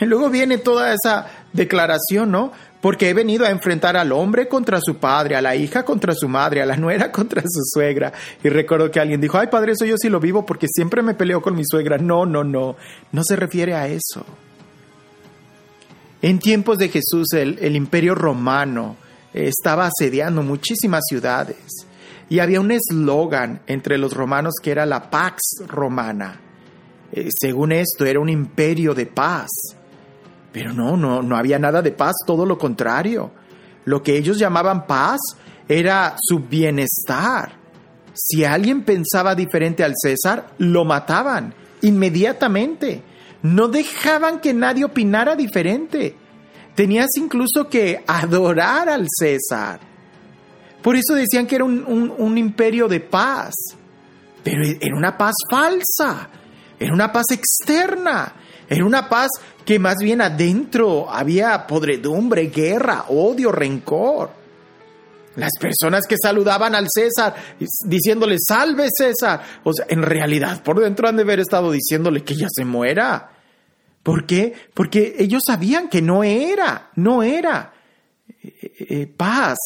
Y 0.00 0.04
luego 0.04 0.30
viene 0.30 0.58
toda 0.58 0.92
esa 0.92 1.26
declaración, 1.52 2.30
¿no? 2.30 2.52
Porque 2.80 3.10
he 3.10 3.14
venido 3.14 3.44
a 3.44 3.50
enfrentar 3.50 3.96
al 3.96 4.12
hombre 4.12 4.48
contra 4.48 4.80
su 4.80 4.96
padre, 4.96 5.36
a 5.36 5.42
la 5.42 5.54
hija 5.54 5.84
contra 5.84 6.14
su 6.14 6.28
madre, 6.28 6.62
a 6.62 6.66
la 6.66 6.76
nuera 6.76 7.12
contra 7.12 7.42
su 7.42 7.62
suegra. 7.64 8.12
Y 8.42 8.48
recuerdo 8.48 8.90
que 8.90 9.00
alguien 9.00 9.20
dijo, 9.20 9.38
ay 9.38 9.46
padre, 9.46 9.72
eso 9.72 9.84
yo 9.84 9.96
sí 9.96 10.08
lo 10.08 10.18
vivo 10.18 10.44
porque 10.44 10.66
siempre 10.68 11.02
me 11.02 11.14
peleo 11.14 11.40
con 11.40 11.54
mi 11.54 11.62
suegra. 11.64 11.98
No, 11.98 12.26
no, 12.26 12.42
no, 12.42 12.76
no 13.12 13.24
se 13.24 13.36
refiere 13.36 13.74
a 13.74 13.86
eso. 13.86 14.24
En 16.22 16.38
tiempos 16.38 16.78
de 16.78 16.88
Jesús 16.88 17.28
el, 17.32 17.74
imperio 17.76 18.14
romano 18.14 18.96
estaba 19.32 19.88
asediando 19.88 20.42
muchísimas 20.42 21.02
ciudades 21.08 21.86
y 22.28 22.40
había 22.40 22.60
un 22.60 22.70
eslogan 22.70 23.62
entre 23.66 23.96
los 23.96 24.12
romanos 24.12 24.54
que 24.62 24.70
era 24.70 24.84
la 24.86 25.10
Pax 25.10 25.40
Romana. 25.66 26.40
Eh, 27.12 27.28
según 27.40 27.72
esto, 27.72 28.04
era 28.04 28.20
un 28.20 28.28
imperio 28.28 28.94
de 28.94 29.06
paz. 29.06 29.48
Pero 30.52 30.72
no, 30.72 30.96
no, 30.96 31.22
no 31.22 31.36
había 31.36 31.58
nada 31.58 31.82
de 31.82 31.92
paz, 31.92 32.14
todo 32.26 32.44
lo 32.44 32.58
contrario. 32.58 33.32
Lo 33.84 34.02
que 34.02 34.16
ellos 34.16 34.38
llamaban 34.38 34.86
paz 34.86 35.20
era 35.68 36.16
su 36.20 36.40
bienestar. 36.40 37.52
Si 38.14 38.44
alguien 38.44 38.82
pensaba 38.82 39.34
diferente 39.34 39.82
al 39.82 39.94
César, 39.96 40.50
lo 40.58 40.84
mataban 40.84 41.54
inmediatamente. 41.82 43.02
No 43.42 43.68
dejaban 43.68 44.40
que 44.40 44.52
nadie 44.52 44.84
opinara 44.84 45.36
diferente. 45.36 46.16
Tenías 46.74 47.08
incluso 47.16 47.68
que 47.68 48.02
adorar 48.06 48.88
al 48.88 49.06
César. 49.08 49.80
Por 50.82 50.96
eso 50.96 51.14
decían 51.14 51.46
que 51.46 51.56
era 51.56 51.64
un, 51.64 52.38
imperio 52.38 52.88
de 52.88 53.00
paz. 53.00 53.54
Pero 54.42 54.62
era 54.80 54.96
una 54.96 55.16
paz 55.16 55.34
falsa. 55.50 56.28
Era 56.78 56.92
una 56.92 57.12
paz 57.12 57.26
externa. 57.30 58.32
Era 58.68 58.84
una 58.84 59.08
paz 59.08 59.28
que 59.64 59.78
más 59.78 59.96
bien 60.00 60.20
adentro 60.20 61.10
había 61.10 61.66
podredumbre, 61.66 62.46
guerra, 62.46 63.06
odio, 63.08 63.52
rencor. 63.52 64.39
Las 65.36 65.52
personas 65.60 66.06
que 66.08 66.16
saludaban 66.20 66.74
al 66.74 66.88
César 66.92 67.34
diciéndole, 67.84 68.36
salve 68.38 68.88
César. 68.92 69.40
O 69.62 69.72
sea, 69.72 69.86
en 69.88 70.02
realidad 70.02 70.62
por 70.62 70.80
dentro 70.80 71.08
han 71.08 71.16
de 71.16 71.22
haber 71.22 71.40
estado 71.40 71.70
diciéndole 71.70 72.24
que 72.24 72.34
ya 72.34 72.48
se 72.50 72.64
muera. 72.64 73.30
¿Por 74.02 74.26
qué? 74.26 74.54
Porque 74.74 75.14
ellos 75.18 75.42
sabían 75.46 75.88
que 75.88 76.02
no 76.02 76.24
era, 76.24 76.90
no 76.96 77.22
era 77.22 77.72
eh, 78.42 78.72
eh, 78.88 79.06
paz. 79.06 79.58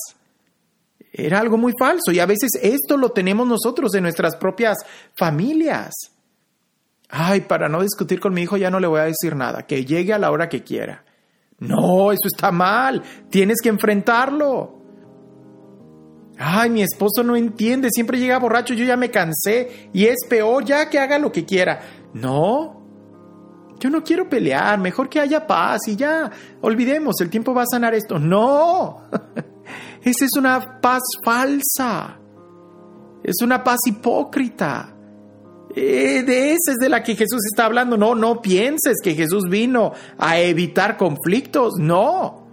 Era 1.13 1.39
algo 1.39 1.57
muy 1.57 1.73
falso 1.79 2.11
y 2.11 2.19
a 2.19 2.27
veces 2.27 2.51
esto 2.61 2.97
lo 2.97 3.11
tenemos 3.11 3.47
nosotros 3.47 3.95
en 3.95 4.03
nuestras 4.03 4.37
propias 4.37 4.79
familias. 5.15 5.95
Ay, 7.09 7.43
para 7.43 7.69
no 7.69 7.83
discutir 7.83 8.19
con 8.19 8.35
mi 8.35 8.43
hijo 8.43 8.57
ya 8.57 8.71
no 8.71 8.81
le 8.81 8.89
voy 8.89 9.01
a 9.01 9.05
decir 9.05 9.37
nada, 9.37 9.65
que 9.65 9.85
llegue 9.85 10.13
a 10.13 10.19
la 10.19 10.33
hora 10.33 10.49
que 10.49 10.65
quiera. 10.65 11.05
No, 11.61 12.11
eso 12.11 12.27
está 12.27 12.51
mal, 12.51 13.03
tienes 13.31 13.59
que 13.63 13.69
enfrentarlo. 13.69 14.84
Ay, 16.39 16.71
mi 16.71 16.83
esposo 16.83 17.23
no 17.23 17.37
entiende, 17.37 17.89
siempre 17.93 18.19
llega 18.19 18.39
borracho, 18.39 18.75
yo 18.75 18.85
ya 18.85 18.97
me 18.97 19.11
cansé 19.11 19.89
y 19.93 20.07
es 20.07 20.19
peor, 20.29 20.65
ya 20.65 20.91
que 20.91 20.99
haga 20.99 21.19
lo 21.19 21.31
que 21.31 21.45
quiera. 21.45 21.81
No, 22.13 22.85
yo 23.79 23.91
no 23.91 24.03
quiero 24.03 24.29
pelear, 24.29 24.79
mejor 24.79 25.09
que 25.09 25.21
haya 25.21 25.47
paz 25.47 25.87
y 25.87 25.97
ya, 25.97 26.31
olvidemos, 26.61 27.21
el 27.21 27.31
tiempo 27.31 27.55
va 27.55 27.63
a 27.63 27.67
sanar 27.71 27.95
esto. 27.95 28.19
No, 28.19 29.03
esa 30.03 30.25
es 30.25 30.37
una 30.37 30.81
paz 30.81 31.03
falsa, 31.23 32.19
es 33.23 33.37
una 33.43 33.63
paz 33.63 33.79
hipócrita. 33.87 34.91
Eh, 35.77 36.23
de 36.23 36.53
esa 36.53 36.71
es 36.71 36.77
de 36.79 36.89
la 36.89 37.03
que 37.03 37.17
Jesús 37.17 37.41
está 37.47 37.65
hablando. 37.65 37.97
No, 37.97 38.15
no 38.15 38.41
pienses 38.41 38.99
que 39.03 39.15
Jesús 39.15 39.49
vino 39.51 39.93
a 40.19 40.39
evitar 40.39 40.97
conflictos, 40.97 41.75
no. 41.79 42.47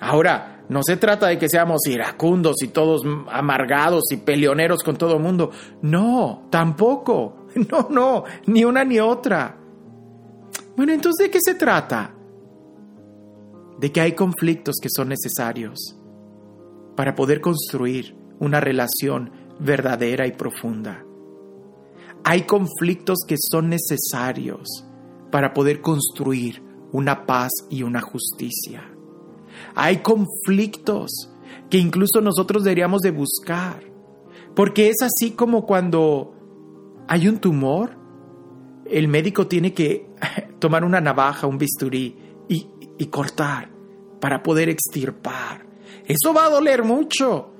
Ahora, 0.00 0.49
no 0.70 0.84
se 0.84 0.96
trata 0.96 1.26
de 1.26 1.36
que 1.36 1.48
seamos 1.48 1.84
iracundos 1.88 2.62
y 2.62 2.68
todos 2.68 3.02
amargados 3.28 4.04
y 4.12 4.18
peleoneros 4.18 4.84
con 4.84 4.96
todo 4.96 5.16
el 5.16 5.20
mundo. 5.20 5.50
No, 5.82 6.46
tampoco. 6.50 7.36
No, 7.68 7.88
no, 7.90 8.24
ni 8.46 8.62
una 8.62 8.84
ni 8.84 9.00
otra. 9.00 9.58
Bueno, 10.76 10.92
entonces, 10.92 11.26
¿de 11.26 11.30
qué 11.32 11.40
se 11.40 11.56
trata? 11.56 12.14
De 13.80 13.90
que 13.90 14.00
hay 14.00 14.12
conflictos 14.12 14.76
que 14.80 14.88
son 14.88 15.08
necesarios 15.08 15.96
para 16.94 17.16
poder 17.16 17.40
construir 17.40 18.16
una 18.38 18.60
relación 18.60 19.32
verdadera 19.58 20.28
y 20.28 20.32
profunda. 20.32 21.04
Hay 22.22 22.42
conflictos 22.42 23.18
que 23.26 23.34
son 23.36 23.68
necesarios 23.68 24.86
para 25.32 25.52
poder 25.52 25.80
construir 25.80 26.62
una 26.92 27.26
paz 27.26 27.50
y 27.68 27.82
una 27.82 28.00
justicia. 28.00 28.89
Hay 29.82 30.02
conflictos 30.02 31.30
que 31.70 31.78
incluso 31.78 32.20
nosotros 32.20 32.64
deberíamos 32.64 33.00
de 33.00 33.12
buscar, 33.12 33.82
porque 34.54 34.90
es 34.90 34.96
así 35.00 35.30
como 35.30 35.64
cuando 35.64 36.34
hay 37.08 37.26
un 37.26 37.38
tumor, 37.38 37.96
el 38.84 39.08
médico 39.08 39.46
tiene 39.46 39.72
que 39.72 40.06
tomar 40.58 40.84
una 40.84 41.00
navaja, 41.00 41.46
un 41.46 41.56
bisturí 41.56 42.14
y, 42.46 43.06
cortar 43.06 43.70
para 44.20 44.42
poder 44.42 44.68
extirpar. 44.68 45.64
Eso 46.04 46.34
va 46.34 46.44
a 46.44 46.50
doler 46.50 46.84
mucho, 46.84 47.50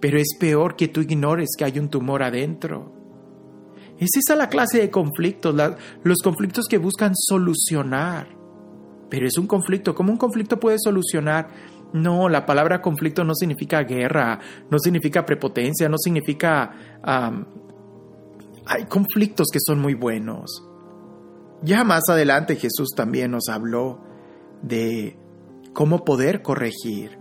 pero 0.00 0.18
es 0.18 0.36
peor 0.38 0.76
que 0.76 0.88
tú 0.88 1.00
ignores 1.00 1.48
que 1.56 1.64
hay 1.64 1.78
un 1.78 1.88
tumor 1.88 2.22
adentro. 2.22 2.92
Es 3.98 4.10
esa 4.18 4.36
la 4.36 4.50
clase 4.50 4.80
de 4.80 4.90
conflictos, 4.90 5.56
los 6.02 6.18
conflictos 6.18 6.66
que 6.68 6.76
buscan 6.76 7.14
solucionar. 7.16 8.41
Pero 9.12 9.26
es 9.26 9.36
un 9.36 9.46
conflicto. 9.46 9.94
¿Cómo 9.94 10.10
un 10.10 10.16
conflicto 10.16 10.58
puede 10.58 10.78
solucionar? 10.78 11.50
No, 11.92 12.30
la 12.30 12.46
palabra 12.46 12.80
conflicto 12.80 13.24
no 13.24 13.34
significa 13.34 13.82
guerra, 13.82 14.40
no 14.70 14.78
significa 14.78 15.26
prepotencia, 15.26 15.86
no 15.90 15.98
significa... 15.98 16.72
hay 18.64 18.84
conflictos 18.88 19.48
que 19.52 19.58
son 19.60 19.80
muy 19.80 19.92
buenos. 19.92 20.66
Ya 21.60 21.84
más 21.84 22.08
adelante 22.08 22.56
Jesús 22.56 22.94
también 22.96 23.32
nos 23.32 23.50
habló 23.50 24.00
de 24.62 25.18
cómo 25.74 26.06
poder 26.06 26.40
corregir. 26.40 27.18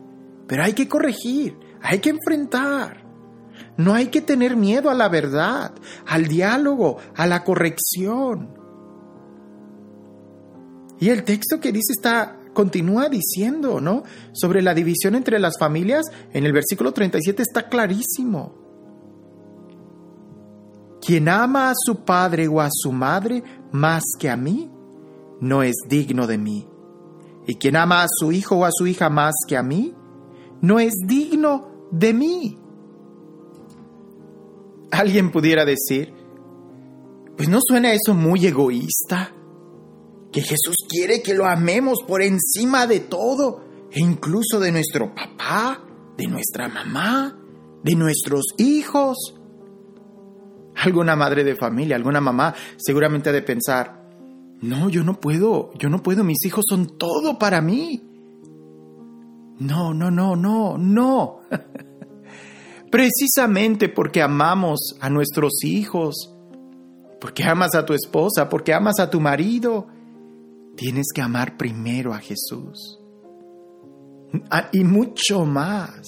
Pero 0.48 0.64
hay 0.64 0.72
que 0.72 0.88
corregir, 0.88 1.60
hay 1.82 2.00
que 2.00 2.12
enfrentar. 2.12 3.04
No 3.76 3.96
hay 3.96 4.08
que 4.08 4.22
tener 4.22 4.56
miedo 4.56 4.90
a 4.90 4.94
la 4.94 5.10
verdad, 5.10 5.74
al 6.08 6.28
diálogo, 6.28 7.00
a 7.18 7.28
la 7.28 7.44
corrección. 7.44 8.61
Y 11.02 11.10
el 11.10 11.24
texto 11.24 11.60
que 11.60 11.72
dice 11.72 11.94
está 11.94 12.38
continúa 12.54 13.10
diciendo, 13.10 13.82
¿no? 13.82 14.04
Sobre 14.34 14.62
la 14.62 14.76
división 14.76 15.16
entre 15.16 15.40
las 15.40 15.58
familias, 15.58 16.06
en 16.32 16.46
el 16.46 16.54
versículo 16.54 16.94
37 16.94 17.42
está 17.42 17.68
clarísimo. 17.68 18.54
Quien 21.02 21.28
ama 21.28 21.72
a 21.72 21.74
su 21.76 22.06
padre 22.06 22.48
o 22.48 22.62
a 22.62 22.70
su 22.72 22.92
madre 22.92 23.44
más 23.72 24.04
que 24.20 24.30
a 24.30 24.38
mí, 24.38 24.70
no 25.40 25.64
es 25.64 25.76
digno 25.90 26.28
de 26.28 26.38
mí. 26.38 26.68
Y 27.48 27.56
quien 27.56 27.78
ama 27.78 28.04
a 28.04 28.08
su 28.08 28.32
hijo 28.32 28.58
o 28.58 28.66
a 28.66 28.72
su 28.72 28.86
hija 28.86 29.10
más 29.10 29.34
que 29.48 29.58
a 29.58 29.64
mí, 29.64 29.96
no 30.62 30.80
es 30.80 30.94
digno 31.08 31.90
de 31.92 32.14
mí. 32.14 32.60
Alguien 34.92 35.32
pudiera 35.32 35.66
decir, 35.66 36.14
pues 37.36 37.50
no 37.50 37.58
suena 37.60 37.92
eso 37.92 38.14
muy 38.14 38.46
egoísta, 38.46 39.34
que 40.32 40.42
Jesús 40.42 40.76
quiere 40.92 41.22
que 41.22 41.34
lo 41.34 41.46
amemos 41.46 42.00
por 42.06 42.22
encima 42.22 42.86
de 42.86 43.00
todo, 43.00 43.64
e 43.92 44.02
incluso 44.02 44.60
de 44.60 44.72
nuestro 44.72 45.16
papá, 45.16 45.82
de 46.18 46.28
nuestra 46.28 46.68
mamá, 46.68 47.38
de 47.82 47.96
nuestros 47.96 48.44
hijos. 48.58 49.36
Alguna 50.76 51.16
madre 51.16 51.44
de 51.44 51.56
familia, 51.56 51.96
alguna 51.96 52.20
mamá 52.20 52.54
seguramente 52.78 53.30
ha 53.30 53.34
de 53.34 53.42
pensar, 53.42 54.02
no, 54.62 54.90
yo 54.90 55.04
no 55.04 55.20
puedo, 55.20 55.72
yo 55.78 55.90
no 55.90 56.04
puedo, 56.04 56.24
mis 56.24 56.46
hijos 56.46 56.66
son 56.68 56.98
todo 56.98 57.40
para 57.40 57.62
mí. 57.62 58.04
No, 59.60 59.94
no, 59.94 60.12
no, 60.12 60.36
no, 60.36 60.78
no. 60.78 61.40
Precisamente 62.92 63.88
porque 63.88 64.22
amamos 64.22 64.98
a 65.00 65.10
nuestros 65.10 65.64
hijos, 65.64 66.36
porque 67.20 67.44
amas 67.44 67.76
a 67.76 67.86
tu 67.86 67.94
esposa, 67.94 68.50
porque 68.50 68.74
amas 68.74 69.00
a 69.00 69.10
tu 69.10 69.22
marido, 69.22 69.88
tienes 70.82 71.10
que 71.14 71.22
amar 71.22 71.58
primero 71.58 72.12
a 72.12 72.18
Jesús. 72.18 73.00
Ah, 74.50 74.68
y 74.72 74.84
mucho 74.84 75.46
más. 75.46 76.08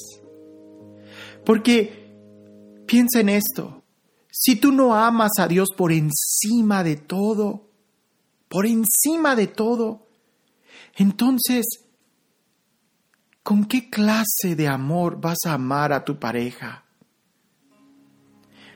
Porque 1.45 2.12
piensa 2.88 3.19
en 3.19 3.29
esto. 3.29 3.83
Si 4.31 4.55
tú 4.55 4.71
no 4.71 4.95
amas 4.95 5.33
a 5.38 5.47
Dios 5.47 5.69
por 5.77 5.91
encima 5.91 6.83
de 6.83 6.95
todo, 6.95 7.69
por 8.49 8.65
encima 8.65 9.36
de 9.36 9.45
todo, 9.45 10.07
entonces, 10.95 11.65
¿con 13.43 13.65
qué 13.65 13.91
clase 13.91 14.55
de 14.55 14.67
amor 14.67 15.21
vas 15.21 15.38
a 15.45 15.53
amar 15.53 15.93
a 15.93 16.03
tu 16.03 16.17
pareja? 16.17 16.83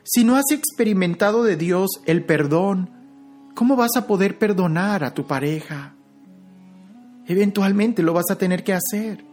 Si 0.04 0.24
no 0.24 0.36
has 0.36 0.52
experimentado 0.52 1.44
de 1.44 1.56
Dios 1.56 1.90
el 2.06 2.24
perdón, 2.24 2.97
¿cómo 3.58 3.76
vas 3.76 3.98
a 3.98 4.06
poder 4.06 4.38
perdonar 4.38 5.04
a 5.04 5.16
tu 5.16 5.26
pareja? 5.26 5.96
Eventualmente 7.26 8.04
lo 8.04 8.14
vas 8.14 8.30
a 8.30 8.38
tener 8.38 8.64
que 8.64 8.72
hacer. 8.72 9.26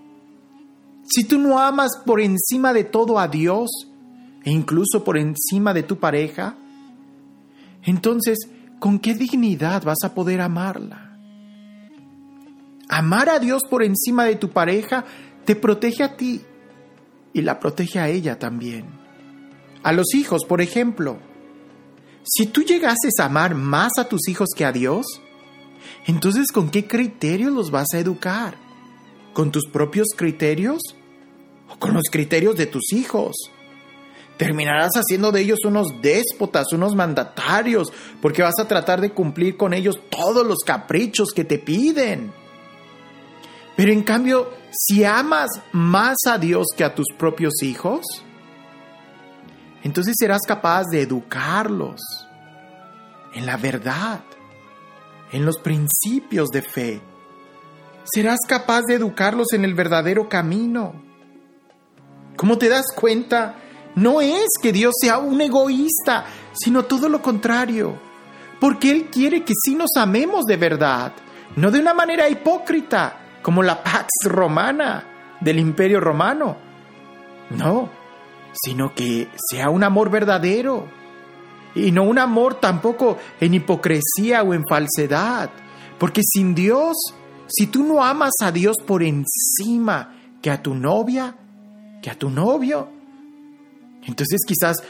Si 1.06 1.24
tú 1.24 1.36
no 1.38 1.58
amas 1.58 1.90
por 2.06 2.22
encima 2.22 2.72
de 2.72 2.84
todo 2.84 3.18
a 3.18 3.28
Dios, 3.28 3.68
e 4.42 4.50
incluso 4.50 5.04
por 5.04 5.18
encima 5.18 5.74
de 5.74 5.82
tu 5.82 5.98
pareja, 5.98 6.56
entonces, 7.82 8.38
¿con 8.78 8.98
qué 8.98 9.12
dignidad 9.12 9.84
vas 9.84 9.98
a 10.02 10.14
poder 10.14 10.40
amarla? 10.40 11.18
Amar 12.88 13.28
a 13.28 13.38
Dios 13.38 13.64
por 13.68 13.82
encima 13.82 14.24
de 14.24 14.36
tu 14.36 14.48
pareja 14.48 15.04
te 15.44 15.54
protege 15.54 16.02
a 16.02 16.16
ti 16.16 16.40
y 17.34 17.42
la 17.42 17.60
protege 17.60 17.98
a 17.98 18.08
ella 18.08 18.38
también. 18.38 18.86
A 19.82 19.92
los 19.92 20.14
hijos, 20.14 20.46
por 20.46 20.62
ejemplo. 20.62 21.33
Si 22.24 22.46
tú 22.46 22.62
llegases 22.62 23.12
a 23.20 23.26
amar 23.26 23.54
más 23.54 23.92
a 23.98 24.08
tus 24.08 24.28
hijos 24.28 24.48
que 24.56 24.64
a 24.64 24.72
Dios, 24.72 25.04
entonces 26.06 26.50
¿con 26.52 26.70
qué 26.70 26.86
criterios 26.86 27.52
los 27.52 27.70
vas 27.70 27.88
a 27.92 27.98
educar? 27.98 28.56
¿Con 29.34 29.52
tus 29.52 29.66
propios 29.66 30.08
criterios? 30.16 30.80
¿O 31.68 31.78
con 31.78 31.92
los 31.92 32.04
criterios 32.10 32.56
de 32.56 32.66
tus 32.66 32.92
hijos? 32.94 33.34
Terminarás 34.38 34.92
haciendo 34.94 35.32
de 35.32 35.42
ellos 35.42 35.60
unos 35.64 35.88
déspotas, 36.00 36.72
unos 36.72 36.94
mandatarios, 36.94 37.92
porque 38.22 38.42
vas 38.42 38.58
a 38.58 38.66
tratar 38.66 39.00
de 39.00 39.12
cumplir 39.12 39.56
con 39.56 39.74
ellos 39.74 40.00
todos 40.10 40.46
los 40.46 40.60
caprichos 40.64 41.28
que 41.32 41.44
te 41.44 41.58
piden. 41.58 42.32
Pero 43.76 43.92
en 43.92 44.02
cambio, 44.02 44.50
si 44.70 45.04
amas 45.04 45.50
más 45.72 46.16
a 46.26 46.38
Dios 46.38 46.68
que 46.76 46.84
a 46.84 46.94
tus 46.94 47.06
propios 47.18 47.62
hijos, 47.62 48.02
entonces 49.84 50.16
serás 50.18 50.40
capaz 50.46 50.84
de 50.90 51.02
educarlos 51.02 52.00
en 53.34 53.46
la 53.46 53.58
verdad, 53.58 54.20
en 55.30 55.44
los 55.44 55.58
principios 55.58 56.48
de 56.48 56.62
fe. 56.62 57.00
Serás 58.04 58.38
capaz 58.48 58.82
de 58.88 58.94
educarlos 58.94 59.52
en 59.52 59.64
el 59.64 59.74
verdadero 59.74 60.28
camino. 60.28 60.94
¿Cómo 62.36 62.56
te 62.56 62.68
das 62.68 62.86
cuenta? 62.96 63.56
No 63.94 64.20
es 64.20 64.48
que 64.60 64.72
Dios 64.72 64.94
sea 65.00 65.18
un 65.18 65.40
egoísta, 65.40 66.24
sino 66.54 66.84
todo 66.84 67.08
lo 67.08 67.20
contrario. 67.20 67.98
Porque 68.60 68.90
Él 68.90 69.10
quiere 69.10 69.44
que 69.44 69.52
sí 69.64 69.74
nos 69.74 69.90
amemos 69.96 70.44
de 70.44 70.56
verdad, 70.56 71.12
no 71.56 71.70
de 71.70 71.80
una 71.80 71.92
manera 71.92 72.28
hipócrita, 72.28 73.20
como 73.42 73.62
la 73.62 73.82
Pax 73.82 74.08
Romana 74.24 75.36
del 75.40 75.58
Imperio 75.58 76.00
Romano. 76.00 76.56
No, 77.50 77.90
sino 78.62 78.94
que 78.94 79.28
sea 79.50 79.70
un 79.70 79.82
amor 79.82 80.10
verdadero 80.10 80.86
y 81.74 81.90
no 81.90 82.04
un 82.04 82.18
amor 82.18 82.60
tampoco 82.60 83.18
en 83.40 83.54
hipocresía 83.54 84.42
o 84.42 84.54
en 84.54 84.64
falsedad. 84.68 85.50
Porque 85.98 86.22
sin 86.24 86.54
Dios, 86.54 86.96
si 87.48 87.66
tú 87.66 87.82
no 87.82 88.04
amas 88.04 88.34
a 88.40 88.52
Dios 88.52 88.76
por 88.86 89.02
encima 89.02 90.14
que 90.40 90.50
a 90.50 90.62
tu 90.62 90.74
novia, 90.74 91.36
que 92.02 92.10
a 92.10 92.18
tu 92.18 92.30
novio, 92.30 92.88
entonces 94.06 94.40
quizás 94.46 94.82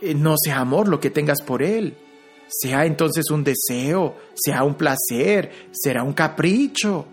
eh, 0.00 0.14
no 0.14 0.36
sea 0.42 0.60
amor 0.60 0.88
lo 0.88 1.00
que 1.00 1.10
tengas 1.10 1.42
por 1.42 1.62
Él. 1.62 1.96
Sea 2.48 2.84
entonces 2.84 3.30
un 3.30 3.44
deseo, 3.44 4.16
sea 4.34 4.64
un 4.64 4.74
placer, 4.74 5.68
será 5.72 6.02
un 6.02 6.12
capricho. 6.12 7.06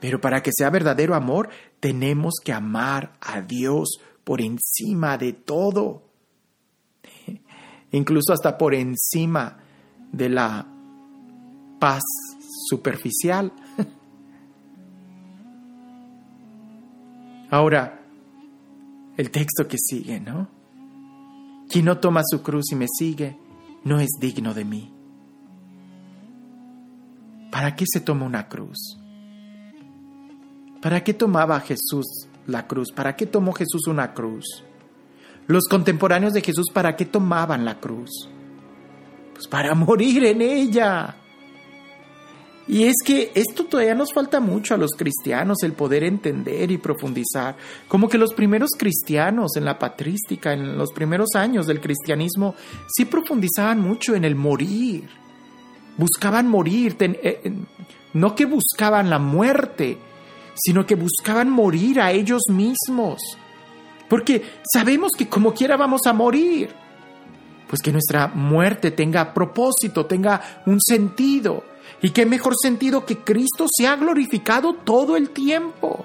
Pero 0.00 0.20
para 0.20 0.42
que 0.42 0.50
sea 0.52 0.68
verdadero 0.68 1.14
amor, 1.14 1.48
tenemos 1.80 2.34
que 2.44 2.52
amar 2.52 3.12
a 3.20 3.40
Dios 3.40 4.00
por 4.32 4.40
encima 4.40 5.18
de 5.18 5.34
todo, 5.34 6.08
incluso 7.92 8.32
hasta 8.32 8.56
por 8.56 8.74
encima 8.74 9.58
de 10.10 10.30
la 10.30 10.66
paz 11.78 12.02
superficial. 12.66 13.52
Ahora, 17.50 18.06
el 19.18 19.30
texto 19.30 19.68
que 19.68 19.76
sigue, 19.76 20.18
¿no? 20.18 20.48
Quien 21.68 21.84
no 21.84 21.98
toma 21.98 22.22
su 22.24 22.42
cruz 22.42 22.72
y 22.72 22.76
me 22.76 22.86
sigue, 22.88 23.36
no 23.84 24.00
es 24.00 24.12
digno 24.18 24.54
de 24.54 24.64
mí. 24.64 24.94
¿Para 27.50 27.76
qué 27.76 27.84
se 27.86 28.00
toma 28.00 28.24
una 28.24 28.48
cruz? 28.48 28.98
¿Para 30.80 31.04
qué 31.04 31.12
tomaba 31.12 31.60
Jesús 31.60 32.30
la 32.46 32.66
cruz. 32.66 32.92
¿Para 32.92 33.16
qué 33.16 33.26
tomó 33.26 33.52
Jesús 33.52 33.86
una 33.86 34.12
cruz? 34.14 34.64
Los 35.46 35.64
contemporáneos 35.68 36.32
de 36.32 36.40
Jesús, 36.40 36.66
¿para 36.72 36.96
qué 36.96 37.04
tomaban 37.04 37.64
la 37.64 37.78
cruz? 37.80 38.28
Pues 39.34 39.46
para 39.48 39.74
morir 39.74 40.24
en 40.24 40.42
ella. 40.42 41.16
Y 42.68 42.84
es 42.84 42.94
que 43.04 43.32
esto 43.34 43.64
todavía 43.64 43.94
nos 43.94 44.12
falta 44.12 44.38
mucho 44.38 44.74
a 44.74 44.78
los 44.78 44.92
cristianos, 44.92 45.58
el 45.62 45.72
poder 45.72 46.04
entender 46.04 46.70
y 46.70 46.78
profundizar. 46.78 47.56
Como 47.88 48.08
que 48.08 48.18
los 48.18 48.32
primeros 48.34 48.70
cristianos 48.78 49.56
en 49.56 49.64
la 49.64 49.78
patrística, 49.78 50.52
en 50.52 50.78
los 50.78 50.92
primeros 50.92 51.34
años 51.34 51.66
del 51.66 51.80
cristianismo, 51.80 52.54
sí 52.86 53.04
profundizaban 53.04 53.80
mucho 53.80 54.14
en 54.14 54.24
el 54.24 54.36
morir. 54.36 55.08
Buscaban 55.98 56.48
morir, 56.48 56.96
eh, 57.00 57.52
no 58.14 58.34
que 58.34 58.44
buscaban 58.46 59.10
la 59.10 59.18
muerte, 59.18 59.98
sino 60.54 60.86
que 60.86 60.94
buscaban 60.94 61.50
morir 61.50 62.00
a 62.00 62.12
ellos 62.12 62.42
mismos. 62.48 63.20
Porque 64.08 64.42
sabemos 64.70 65.12
que 65.16 65.28
como 65.28 65.54
quiera 65.54 65.76
vamos 65.76 66.02
a 66.06 66.12
morir. 66.12 66.70
Pues 67.68 67.80
que 67.80 67.92
nuestra 67.92 68.28
muerte 68.28 68.90
tenga 68.90 69.32
propósito, 69.32 70.06
tenga 70.06 70.62
un 70.66 70.80
sentido. 70.80 71.64
Y 72.02 72.10
qué 72.10 72.26
mejor 72.26 72.54
sentido 72.60 73.06
que 73.06 73.18
Cristo 73.18 73.66
sea 73.74 73.96
glorificado 73.96 74.74
todo 74.74 75.16
el 75.16 75.30
tiempo. 75.30 76.04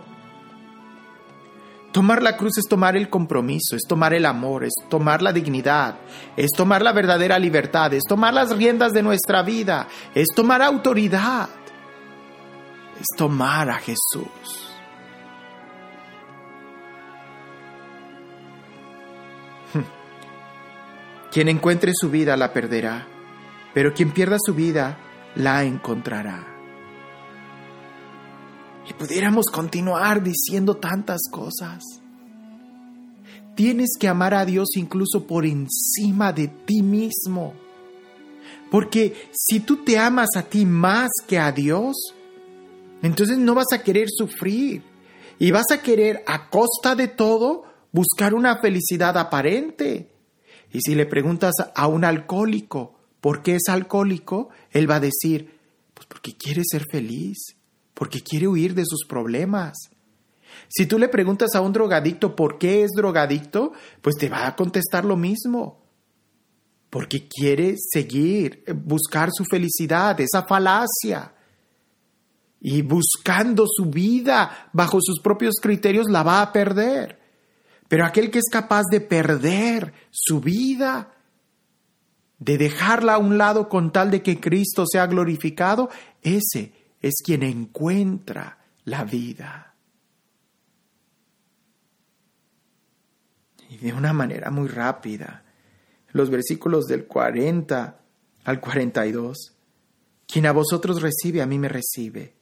Tomar 1.92 2.22
la 2.22 2.38
cruz 2.38 2.60
es 2.60 2.66
tomar 2.66 2.96
el 2.96 3.10
compromiso, 3.10 3.76
es 3.76 3.82
tomar 3.88 4.14
el 4.14 4.26
amor, 4.26 4.64
es 4.64 4.74
tomar 4.88 5.22
la 5.22 5.34
dignidad, 5.34 5.96
es 6.36 6.52
tomar 6.52 6.84
la 6.84 6.92
verdadera 6.92 7.40
libertad, 7.40 7.94
es 7.94 8.04
tomar 8.08 8.34
las 8.34 8.56
riendas 8.56 8.94
de 8.94 9.02
nuestra 9.02 9.42
vida, 9.42 9.88
es 10.14 10.28
tomar 10.36 10.62
autoridad 10.62 11.50
es 13.00 13.08
tomar 13.16 13.70
a 13.70 13.76
Jesús. 13.76 14.68
Quien 21.32 21.50
encuentre 21.50 21.92
su 21.94 22.10
vida 22.10 22.36
la 22.38 22.52
perderá, 22.54 23.08
pero 23.74 23.94
quien 23.94 24.12
pierda 24.12 24.38
su 24.44 24.54
vida 24.54 24.98
la 25.36 25.64
encontrará. 25.64 26.48
Y 28.90 28.94
pudiéramos 28.94 29.48
continuar 29.48 30.24
diciendo 30.24 30.78
tantas 30.78 31.22
cosas. 31.30 31.84
Tienes 33.56 33.98
que 34.00 34.08
amar 34.08 34.34
a 34.34 34.46
Dios 34.46 34.70
incluso 34.76 35.28
por 35.28 35.46
encima 35.46 36.32
de 36.32 36.48
ti 36.48 36.82
mismo. 36.82 37.54
Porque 38.72 39.30
si 39.32 39.60
tú 39.60 39.84
te 39.84 39.98
amas 39.98 40.30
a 40.36 40.44
ti 40.44 40.66
más 40.66 41.10
que 41.28 41.38
a 41.38 41.52
Dios, 41.52 42.16
entonces 43.02 43.38
no 43.38 43.56
vas 43.56 43.68
a 43.74 43.84
querer 43.84 44.08
sufrir 44.10 44.82
y 45.40 45.52
vas 45.52 45.66
a 45.72 45.82
querer 45.82 46.24
a 46.26 46.50
costa 46.50 46.96
de 46.96 47.08
todo 47.08 47.64
buscar 47.92 48.34
una 48.34 48.60
felicidad 48.60 49.18
aparente. 49.18 50.12
Y 50.72 50.82
si 50.82 50.96
le 50.96 51.06
preguntas 51.06 51.54
a 51.76 51.88
un 51.88 52.04
alcohólico 52.04 52.96
por 53.22 53.44
qué 53.44 53.56
es 53.56 53.70
alcohólico, 53.70 54.50
él 54.72 54.90
va 54.90 54.96
a 54.96 55.00
decir, 55.00 55.60
pues 55.94 56.08
porque 56.08 56.36
quiere 56.36 56.64
ser 56.70 56.86
feliz, 56.92 57.56
porque 57.94 58.22
quiere 58.22 58.48
huir 58.48 58.74
de 58.74 58.86
sus 58.86 59.06
problemas. 59.08 59.78
Si 60.70 60.86
tú 60.86 60.98
le 60.98 61.08
preguntas 61.08 61.56
a 61.56 61.62
un 61.62 61.74
drogadicto 61.74 62.36
por 62.36 62.58
qué 62.58 62.84
es 62.84 62.92
drogadicto, 62.92 63.74
pues 64.02 64.16
te 64.16 64.30
va 64.30 64.48
a 64.48 64.56
contestar 64.56 65.06
lo 65.06 65.16
mismo. 65.16 65.84
Porque 66.90 67.28
quiere 67.28 67.76
seguir, 67.78 68.64
buscar 68.86 69.30
su 69.32 69.46
felicidad, 69.46 70.20
esa 70.20 70.44
falacia 70.44 71.34
y 72.60 72.82
buscando 72.82 73.66
su 73.68 73.86
vida 73.86 74.70
bajo 74.74 75.00
sus 75.02 75.20
propios 75.22 75.56
criterios 75.62 76.08
la 76.10 76.24
va 76.24 76.42
a 76.42 76.52
perder. 76.52 77.20
Pero 77.88 78.06
aquel 78.06 78.32
que 78.32 78.40
es 78.40 78.50
capaz 78.52 78.84
de 78.92 79.00
perder 79.00 79.94
su 80.12 80.42
vida, 80.42 81.14
de 82.40 82.58
dejarla 82.58 83.16
a 83.16 83.18
un 83.20 83.38
lado 83.38 83.70
con 83.70 83.92
tal 83.92 84.12
de 84.12 84.22
que 84.22 84.40
Cristo 84.40 84.86
sea 84.86 85.08
glorificado, 85.08 85.90
ese 86.22 86.74
es 87.02 87.16
quien 87.24 87.44
encuentra 87.44 88.58
la 88.84 89.04
vida. 89.04 89.76
Y 93.70 93.78
de 93.78 93.94
una 93.94 94.14
manera 94.14 94.50
muy 94.50 94.68
rápida, 94.68 95.44
los 96.12 96.30
versículos 96.30 96.86
del 96.86 97.06
40 97.06 98.00
al 98.46 98.60
42, 98.60 99.54
quien 100.26 100.46
a 100.46 100.52
vosotros 100.52 101.02
recibe, 101.02 101.42
a 101.42 101.46
mí 101.46 101.60
me 101.60 101.70
recibe 101.70 102.37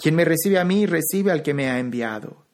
quien 0.00 0.14
me 0.14 0.24
recibe 0.24 0.58
a 0.58 0.64
mí, 0.64 0.86
recibe 0.86 1.30
al 1.30 1.42
que 1.42 1.52
me 1.52 1.68
ha 1.68 1.78
enviado. 1.78 2.46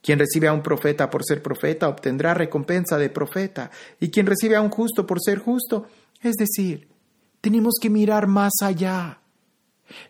Quien 0.00 0.20
recibe 0.20 0.46
a 0.46 0.52
un 0.52 0.62
profeta 0.62 1.10
por 1.10 1.24
ser 1.24 1.42
profeta, 1.42 1.88
obtendrá 1.88 2.34
recompensa 2.34 2.98
de 2.98 3.10
profeta. 3.10 3.72
Y 3.98 4.10
quien 4.10 4.26
recibe 4.26 4.54
a 4.54 4.60
un 4.60 4.70
justo 4.70 5.04
por 5.04 5.20
ser 5.20 5.38
justo, 5.40 5.88
es 6.22 6.34
decir, 6.36 6.86
tenemos 7.40 7.74
que 7.80 7.90
mirar 7.90 8.28
más 8.28 8.52
allá. 8.62 9.18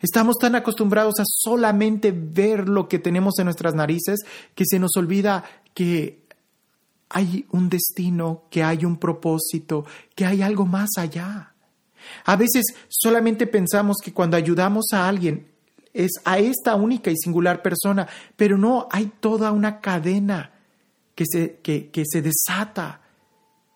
Estamos 0.03 0.37
tan 0.39 0.57
acostumbrados 0.57 1.15
a 1.21 1.25
solamente 1.27 2.13
ver 2.15 2.69
lo 2.69 2.87
que 2.87 2.99
tenemos 2.99 3.39
en 3.39 3.47
nuestras 3.47 3.75
narices 3.75 4.21
que 4.55 4.65
se 4.67 4.79
nos 4.79 4.95
olvida 4.97 5.43
que 5.73 6.27
hay 7.09 7.47
un 7.53 7.71
destino, 7.71 8.45
que 8.51 8.63
hay 8.63 8.85
un 8.85 8.99
propósito, 8.99 9.87
que 10.15 10.27
hay 10.27 10.43
algo 10.43 10.67
más 10.67 10.91
allá. 10.99 11.55
A 12.27 12.37
veces 12.37 12.65
solamente 12.89 13.47
pensamos 13.47 13.97
que 14.05 14.13
cuando 14.13 14.37
ayudamos 14.37 14.89
a 14.93 15.09
alguien 15.09 15.54
es 15.95 16.11
a 16.25 16.39
esta 16.39 16.75
única 16.75 17.11
y 17.11 17.17
singular 17.17 17.63
persona, 17.63 18.07
pero 18.37 18.59
no, 18.59 18.89
hay 18.91 19.13
toda 19.21 19.53
una 19.53 19.81
cadena 19.81 20.53
que 21.15 21.25
se, 21.27 21.61
que, 21.63 21.91
que 21.91 22.03
se 22.05 22.21
desata 22.21 23.01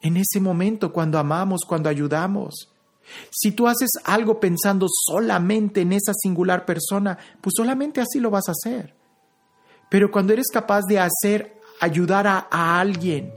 en 0.03 0.17
ese 0.17 0.41
momento 0.41 0.93
cuando 0.93 1.19
amamos, 1.19 1.63
cuando 1.67 1.89
ayudamos. 1.89 2.73
Si 3.31 3.53
tú 3.53 3.69
haces 3.69 3.91
algo 4.05 4.39
pensando 4.39 4.87
solamente 5.07 5.81
en 5.81 5.93
esa 5.93 6.13
singular 6.13 6.67
persona, 6.67 7.17
pues 7.41 7.55
solamente 7.57 8.01
así 8.01 8.21
lo 8.21 8.31
vas 8.31 8.49
a 8.49 8.53
hacer. 8.53 8.95
Pero 9.89 10.11
cuando 10.11 10.33
eres 10.33 10.49
capaz 10.53 10.83
de 10.87 10.99
hacer, 10.99 11.61
ayudar 11.81 12.27
a, 12.27 12.49
a 12.51 12.81
alguien 12.81 13.33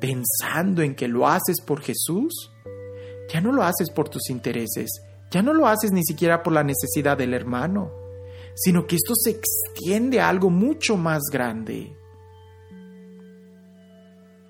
pensando 0.00 0.82
en 0.82 0.94
que 0.94 1.08
lo 1.08 1.26
haces 1.26 1.60
por 1.64 1.80
Jesús, 1.80 2.50
ya 3.32 3.40
no 3.40 3.52
lo 3.52 3.62
haces 3.62 3.90
por 3.90 4.08
tus 4.08 4.28
intereses, 4.28 4.90
ya 5.34 5.42
no 5.42 5.52
lo 5.52 5.66
haces 5.66 5.90
ni 5.90 6.04
siquiera 6.04 6.44
por 6.44 6.52
la 6.52 6.62
necesidad 6.62 7.18
del 7.18 7.34
hermano, 7.34 7.90
sino 8.54 8.86
que 8.86 8.94
esto 8.94 9.14
se 9.16 9.30
extiende 9.30 10.20
a 10.20 10.28
algo 10.28 10.48
mucho 10.48 10.96
más 10.96 11.22
grande. 11.24 11.96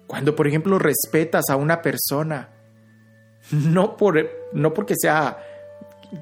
Cuando, 0.06 0.36
por 0.36 0.46
ejemplo, 0.46 0.78
respetas 0.78 1.48
a 1.48 1.56
una 1.56 1.80
persona, 1.80 2.50
no, 3.50 3.96
por, 3.96 4.28
no 4.52 4.74
porque 4.74 4.94
sea, 4.94 5.38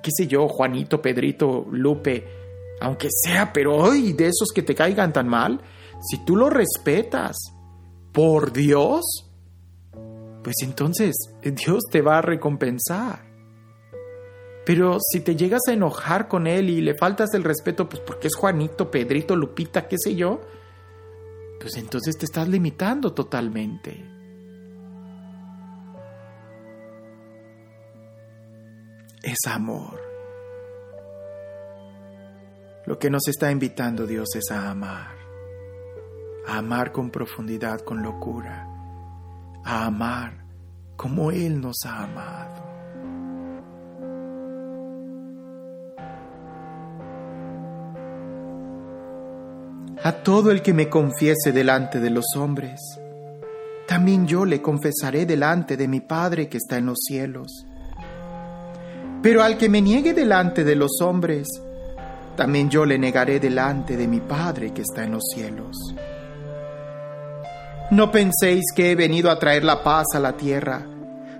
qué 0.00 0.10
sé 0.16 0.28
yo, 0.28 0.46
Juanito, 0.46 1.02
Pedrito, 1.02 1.66
Lupe, 1.68 2.24
aunque 2.80 3.08
sea, 3.10 3.52
pero 3.52 3.76
hoy 3.76 4.12
de 4.12 4.26
esos 4.28 4.50
que 4.54 4.62
te 4.62 4.76
caigan 4.76 5.12
tan 5.12 5.26
mal, 5.26 5.60
si 6.08 6.24
tú 6.24 6.36
lo 6.36 6.48
respetas 6.48 7.36
por 8.12 8.52
Dios, 8.52 9.28
pues 10.44 10.54
entonces 10.62 11.16
Dios 11.42 11.82
te 11.90 12.00
va 12.00 12.18
a 12.18 12.22
recompensar. 12.22 13.31
Pero 14.64 14.98
si 15.00 15.20
te 15.20 15.34
llegas 15.34 15.62
a 15.68 15.72
enojar 15.72 16.28
con 16.28 16.46
él 16.46 16.70
y 16.70 16.80
le 16.80 16.94
faltas 16.94 17.34
el 17.34 17.42
respeto, 17.42 17.88
pues 17.88 18.00
porque 18.02 18.28
es 18.28 18.36
Juanito, 18.36 18.90
Pedrito, 18.90 19.34
Lupita, 19.34 19.88
qué 19.88 19.96
sé 19.98 20.14
yo, 20.14 20.40
pues 21.60 21.76
entonces 21.76 22.16
te 22.16 22.26
estás 22.26 22.48
limitando 22.48 23.12
totalmente. 23.12 24.04
Es 29.22 29.38
amor. 29.48 30.00
Lo 32.86 32.98
que 32.98 33.10
nos 33.10 33.28
está 33.28 33.50
invitando 33.52 34.06
Dios 34.06 34.28
es 34.34 34.50
a 34.50 34.70
amar. 34.70 35.14
A 36.48 36.58
amar 36.58 36.90
con 36.90 37.10
profundidad, 37.10 37.80
con 37.80 38.02
locura. 38.02 38.66
A 39.64 39.86
amar 39.86 40.44
como 40.96 41.30
Él 41.30 41.60
nos 41.60 41.76
ha 41.84 42.04
amado. 42.04 42.71
A 50.04 50.12
todo 50.12 50.50
el 50.50 50.62
que 50.62 50.74
me 50.74 50.88
confiese 50.88 51.52
delante 51.52 52.00
de 52.00 52.10
los 52.10 52.24
hombres. 52.36 52.80
También 53.86 54.26
yo 54.26 54.44
le 54.44 54.60
confesaré 54.60 55.26
delante 55.26 55.76
de 55.76 55.86
mi 55.86 56.00
Padre 56.00 56.48
que 56.48 56.56
está 56.56 56.78
en 56.78 56.86
los 56.86 56.98
cielos. 57.06 57.66
Pero 59.22 59.42
al 59.42 59.56
que 59.56 59.68
me 59.68 59.80
niegue 59.80 60.12
delante 60.12 60.64
de 60.64 60.74
los 60.74 61.00
hombres, 61.00 61.48
también 62.36 62.68
yo 62.68 62.84
le 62.84 62.98
negaré 62.98 63.38
delante 63.38 63.96
de 63.96 64.08
mi 64.08 64.20
Padre 64.20 64.72
que 64.72 64.82
está 64.82 65.04
en 65.04 65.12
los 65.12 65.22
cielos. 65.32 65.76
No 67.92 68.10
penséis 68.10 68.64
que 68.74 68.90
he 68.90 68.94
venido 68.96 69.30
a 69.30 69.38
traer 69.38 69.62
la 69.62 69.84
paz 69.84 70.06
a 70.14 70.18
la 70.18 70.32
tierra. 70.32 70.84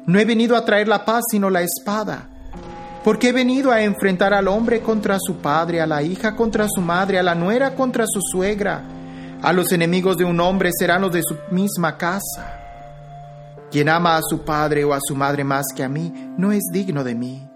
No 0.06 0.18
he 0.20 0.24
venido 0.24 0.56
a 0.56 0.64
traer 0.64 0.86
la 0.86 1.04
paz 1.04 1.24
sino 1.30 1.50
la 1.50 1.62
espada 1.62 2.31
porque 3.04 3.28
he 3.28 3.32
venido 3.32 3.72
a 3.72 3.82
enfrentar 3.82 4.32
al 4.32 4.48
hombre 4.48 4.80
contra 4.80 5.18
su 5.18 5.36
padre, 5.36 5.80
a 5.80 5.86
la 5.86 6.02
hija 6.02 6.36
contra 6.36 6.68
su 6.68 6.80
madre, 6.80 7.18
a 7.18 7.22
la 7.22 7.34
nuera 7.34 7.74
contra 7.74 8.04
su 8.06 8.20
suegra. 8.20 8.84
A 9.42 9.52
los 9.52 9.72
enemigos 9.72 10.16
de 10.16 10.24
un 10.24 10.38
hombre 10.38 10.70
serán 10.72 11.02
los 11.02 11.12
de 11.12 11.22
su 11.22 11.36
misma 11.50 11.98
casa. 11.98 12.58
Quien 13.72 13.88
ama 13.88 14.16
a 14.16 14.22
su 14.22 14.44
padre 14.44 14.84
o 14.84 14.94
a 14.94 15.00
su 15.00 15.16
madre 15.16 15.42
más 15.42 15.66
que 15.74 15.82
a 15.82 15.88
mí, 15.88 16.12
no 16.38 16.52
es 16.52 16.62
digno 16.72 17.02
de 17.02 17.14
mí. 17.14 17.48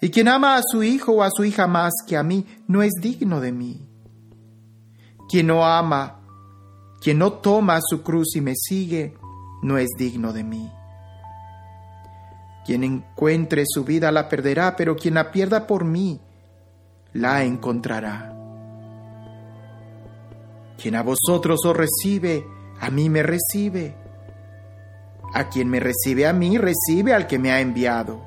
Y 0.00 0.10
quien 0.10 0.28
ama 0.28 0.56
a 0.56 0.62
su 0.62 0.82
hijo 0.82 1.12
o 1.12 1.22
a 1.22 1.30
su 1.30 1.44
hija 1.44 1.66
más 1.66 1.92
que 2.06 2.16
a 2.16 2.22
mí, 2.22 2.46
no 2.68 2.82
es 2.82 2.92
digno 3.00 3.40
de 3.40 3.50
mí. 3.50 3.88
Quien 5.28 5.48
no 5.48 5.66
ama, 5.66 6.20
quien 7.00 7.18
no 7.18 7.32
toma 7.32 7.78
su 7.82 8.02
cruz 8.02 8.36
y 8.36 8.40
me 8.40 8.54
sigue, 8.54 9.16
no 9.62 9.78
es 9.78 9.88
digno 9.98 10.32
de 10.32 10.44
mí. 10.44 10.70
Quien 12.64 12.84
encuentre 12.84 13.64
su 13.66 13.84
vida 13.84 14.12
la 14.12 14.28
perderá, 14.28 14.76
pero 14.76 14.96
quien 14.96 15.14
la 15.14 15.30
pierda 15.32 15.66
por 15.66 15.84
mí, 15.84 16.20
la 17.12 17.44
encontrará. 17.44 18.36
Quien 20.80 20.94
a 20.94 21.02
vosotros 21.02 21.60
os 21.64 21.76
recibe, 21.76 22.44
a 22.80 22.90
mí 22.90 23.08
me 23.08 23.22
recibe. 23.22 23.94
A 25.32 25.48
quien 25.48 25.68
me 25.68 25.80
recibe 25.80 26.26
a 26.26 26.32
mí, 26.32 26.58
recibe 26.58 27.14
al 27.14 27.26
que 27.26 27.38
me 27.38 27.52
ha 27.52 27.60
enviado. 27.60 28.20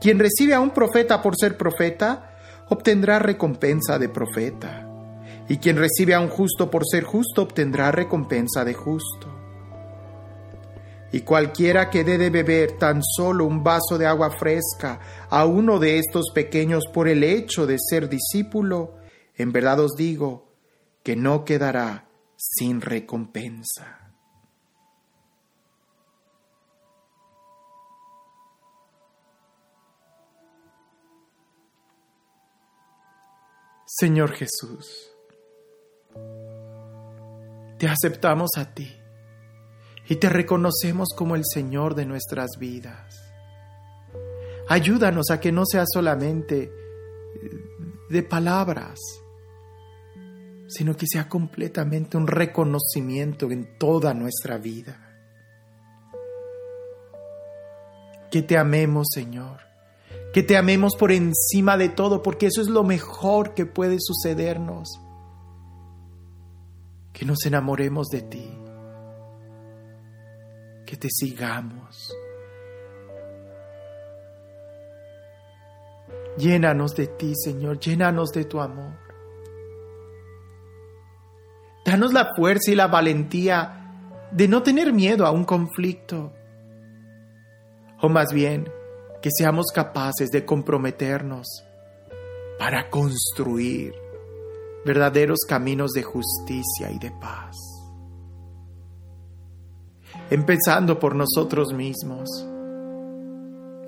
Quien 0.00 0.18
recibe 0.18 0.54
a 0.54 0.60
un 0.60 0.70
profeta 0.70 1.22
por 1.22 1.34
ser 1.36 1.56
profeta, 1.56 2.34
obtendrá 2.68 3.18
recompensa 3.18 3.98
de 3.98 4.08
profeta. 4.08 4.86
Y 5.48 5.58
quien 5.58 5.76
recibe 5.76 6.14
a 6.14 6.20
un 6.20 6.28
justo 6.28 6.70
por 6.70 6.86
ser 6.86 7.04
justo, 7.04 7.42
obtendrá 7.42 7.90
recompensa 7.90 8.64
de 8.64 8.74
justo 8.74 9.37
y 11.10 11.20
cualquiera 11.20 11.88
que 11.88 12.04
dé 12.04 12.18
de 12.18 12.30
beber 12.30 12.78
tan 12.78 13.02
solo 13.02 13.44
un 13.44 13.64
vaso 13.64 13.96
de 13.98 14.06
agua 14.06 14.30
fresca 14.30 15.00
a 15.30 15.46
uno 15.46 15.78
de 15.78 15.98
estos 15.98 16.30
pequeños 16.34 16.84
por 16.92 17.08
el 17.08 17.24
hecho 17.24 17.66
de 17.66 17.76
ser 17.78 18.08
discípulo, 18.08 18.96
en 19.34 19.52
verdad 19.52 19.80
os 19.80 19.96
digo 19.96 20.52
que 21.02 21.16
no 21.16 21.44
quedará 21.44 22.08
sin 22.36 22.80
recompensa. 22.80 23.94
Señor 33.86 34.32
Jesús, 34.32 35.10
te 37.78 37.88
aceptamos 37.88 38.50
a 38.56 38.74
ti 38.74 38.97
y 40.08 40.16
te 40.16 40.30
reconocemos 40.30 41.10
como 41.14 41.36
el 41.36 41.42
Señor 41.44 41.94
de 41.94 42.06
nuestras 42.06 42.52
vidas. 42.58 43.22
Ayúdanos 44.66 45.30
a 45.30 45.38
que 45.38 45.52
no 45.52 45.64
sea 45.66 45.84
solamente 45.86 46.62
eh, 46.62 46.70
de 48.08 48.22
palabras, 48.22 48.98
sino 50.66 50.96
que 50.96 51.06
sea 51.06 51.28
completamente 51.28 52.16
un 52.16 52.26
reconocimiento 52.26 53.50
en 53.50 53.78
toda 53.78 54.14
nuestra 54.14 54.56
vida. 54.56 55.04
Que 58.30 58.42
te 58.42 58.56
amemos, 58.56 59.08
Señor. 59.10 59.60
Que 60.32 60.42
te 60.42 60.56
amemos 60.56 60.96
por 60.96 61.12
encima 61.12 61.76
de 61.76 61.88
todo, 61.90 62.22
porque 62.22 62.46
eso 62.46 62.62
es 62.62 62.68
lo 62.68 62.82
mejor 62.82 63.54
que 63.54 63.66
puede 63.66 63.96
sucedernos. 63.98 65.00
Que 67.12 67.24
nos 67.24 67.44
enamoremos 67.46 68.08
de 68.08 68.22
ti 68.22 68.57
que 70.88 70.96
te 70.96 71.08
sigamos. 71.10 72.16
Llénanos 76.38 76.94
de 76.96 77.08
ti, 77.08 77.34
Señor, 77.36 77.78
llénanos 77.78 78.30
de 78.30 78.46
tu 78.46 78.58
amor. 78.58 78.94
Danos 81.84 82.14
la 82.14 82.34
fuerza 82.34 82.70
y 82.70 82.74
la 82.74 82.86
valentía 82.86 84.30
de 84.30 84.48
no 84.48 84.62
tener 84.62 84.94
miedo 84.94 85.26
a 85.26 85.30
un 85.30 85.44
conflicto, 85.44 86.32
o 88.00 88.08
más 88.08 88.32
bien 88.32 88.70
que 89.20 89.30
seamos 89.30 89.66
capaces 89.74 90.30
de 90.30 90.46
comprometernos 90.46 91.64
para 92.58 92.88
construir 92.88 93.94
verdaderos 94.86 95.40
caminos 95.46 95.90
de 95.90 96.02
justicia 96.02 96.90
y 96.90 96.98
de 96.98 97.10
paz 97.20 97.67
empezando 100.30 100.98
por 100.98 101.14
nosotros 101.14 101.72
mismos. 101.72 102.28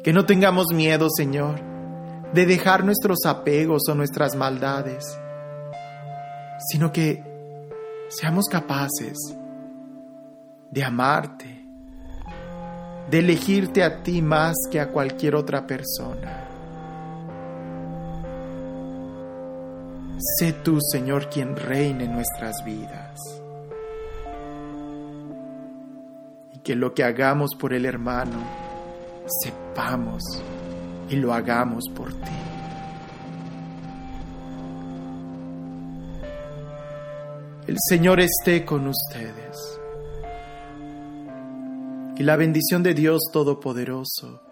Que 0.03 0.13
no 0.13 0.25
tengamos 0.25 0.67
miedo, 0.73 1.09
Señor, 1.15 1.61
de 2.33 2.47
dejar 2.47 2.85
nuestros 2.85 3.27
apegos 3.27 3.83
o 3.89 3.95
nuestras 3.95 4.35
maldades, 4.37 5.05
sino 6.71 6.93
que 6.93 7.23
seamos 8.09 8.47
capaces 8.47 9.17
de 10.71 10.85
amarte, 10.85 11.65
de 13.11 13.19
elegirte 13.19 13.83
a 13.83 14.03
ti 14.03 14.23
más 14.23 14.55
que 14.71 14.81
a 14.81 14.89
cualquier 14.89 15.35
otra 15.35 15.67
persona. 15.67 16.47
Sé 20.39 20.53
tú, 20.53 20.79
Señor, 20.93 21.29
quien 21.29 21.57
reine 21.57 22.05
en 22.05 22.13
nuestras 22.13 22.63
vidas. 22.65 23.40
Que 26.63 26.75
lo 26.75 26.95
que 26.95 27.05
hagamos 27.05 27.55
por 27.59 27.73
el 27.73 27.87
hermano, 27.87 28.39
sepamos 29.43 30.23
y 31.09 31.17
lo 31.17 31.33
hagamos 31.33 31.85
por 31.95 32.13
ti. 32.13 32.31
El 37.67 37.77
Señor 37.89 38.21
esté 38.21 38.65
con 38.65 38.89
ustedes. 38.89 39.81
Y 42.17 42.23
la 42.23 42.37
bendición 42.37 42.83
de 42.83 42.95
Dios 42.95 43.21
Todopoderoso, 43.33 44.43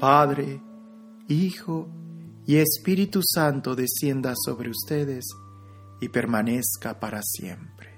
Padre, 0.00 0.60
Hijo 1.28 1.88
y 2.46 2.56
Espíritu 2.56 3.20
Santo 3.22 3.76
descienda 3.76 4.32
sobre 4.34 4.70
ustedes 4.70 5.24
y 6.00 6.08
permanezca 6.08 6.98
para 6.98 7.20
siempre. 7.22 7.91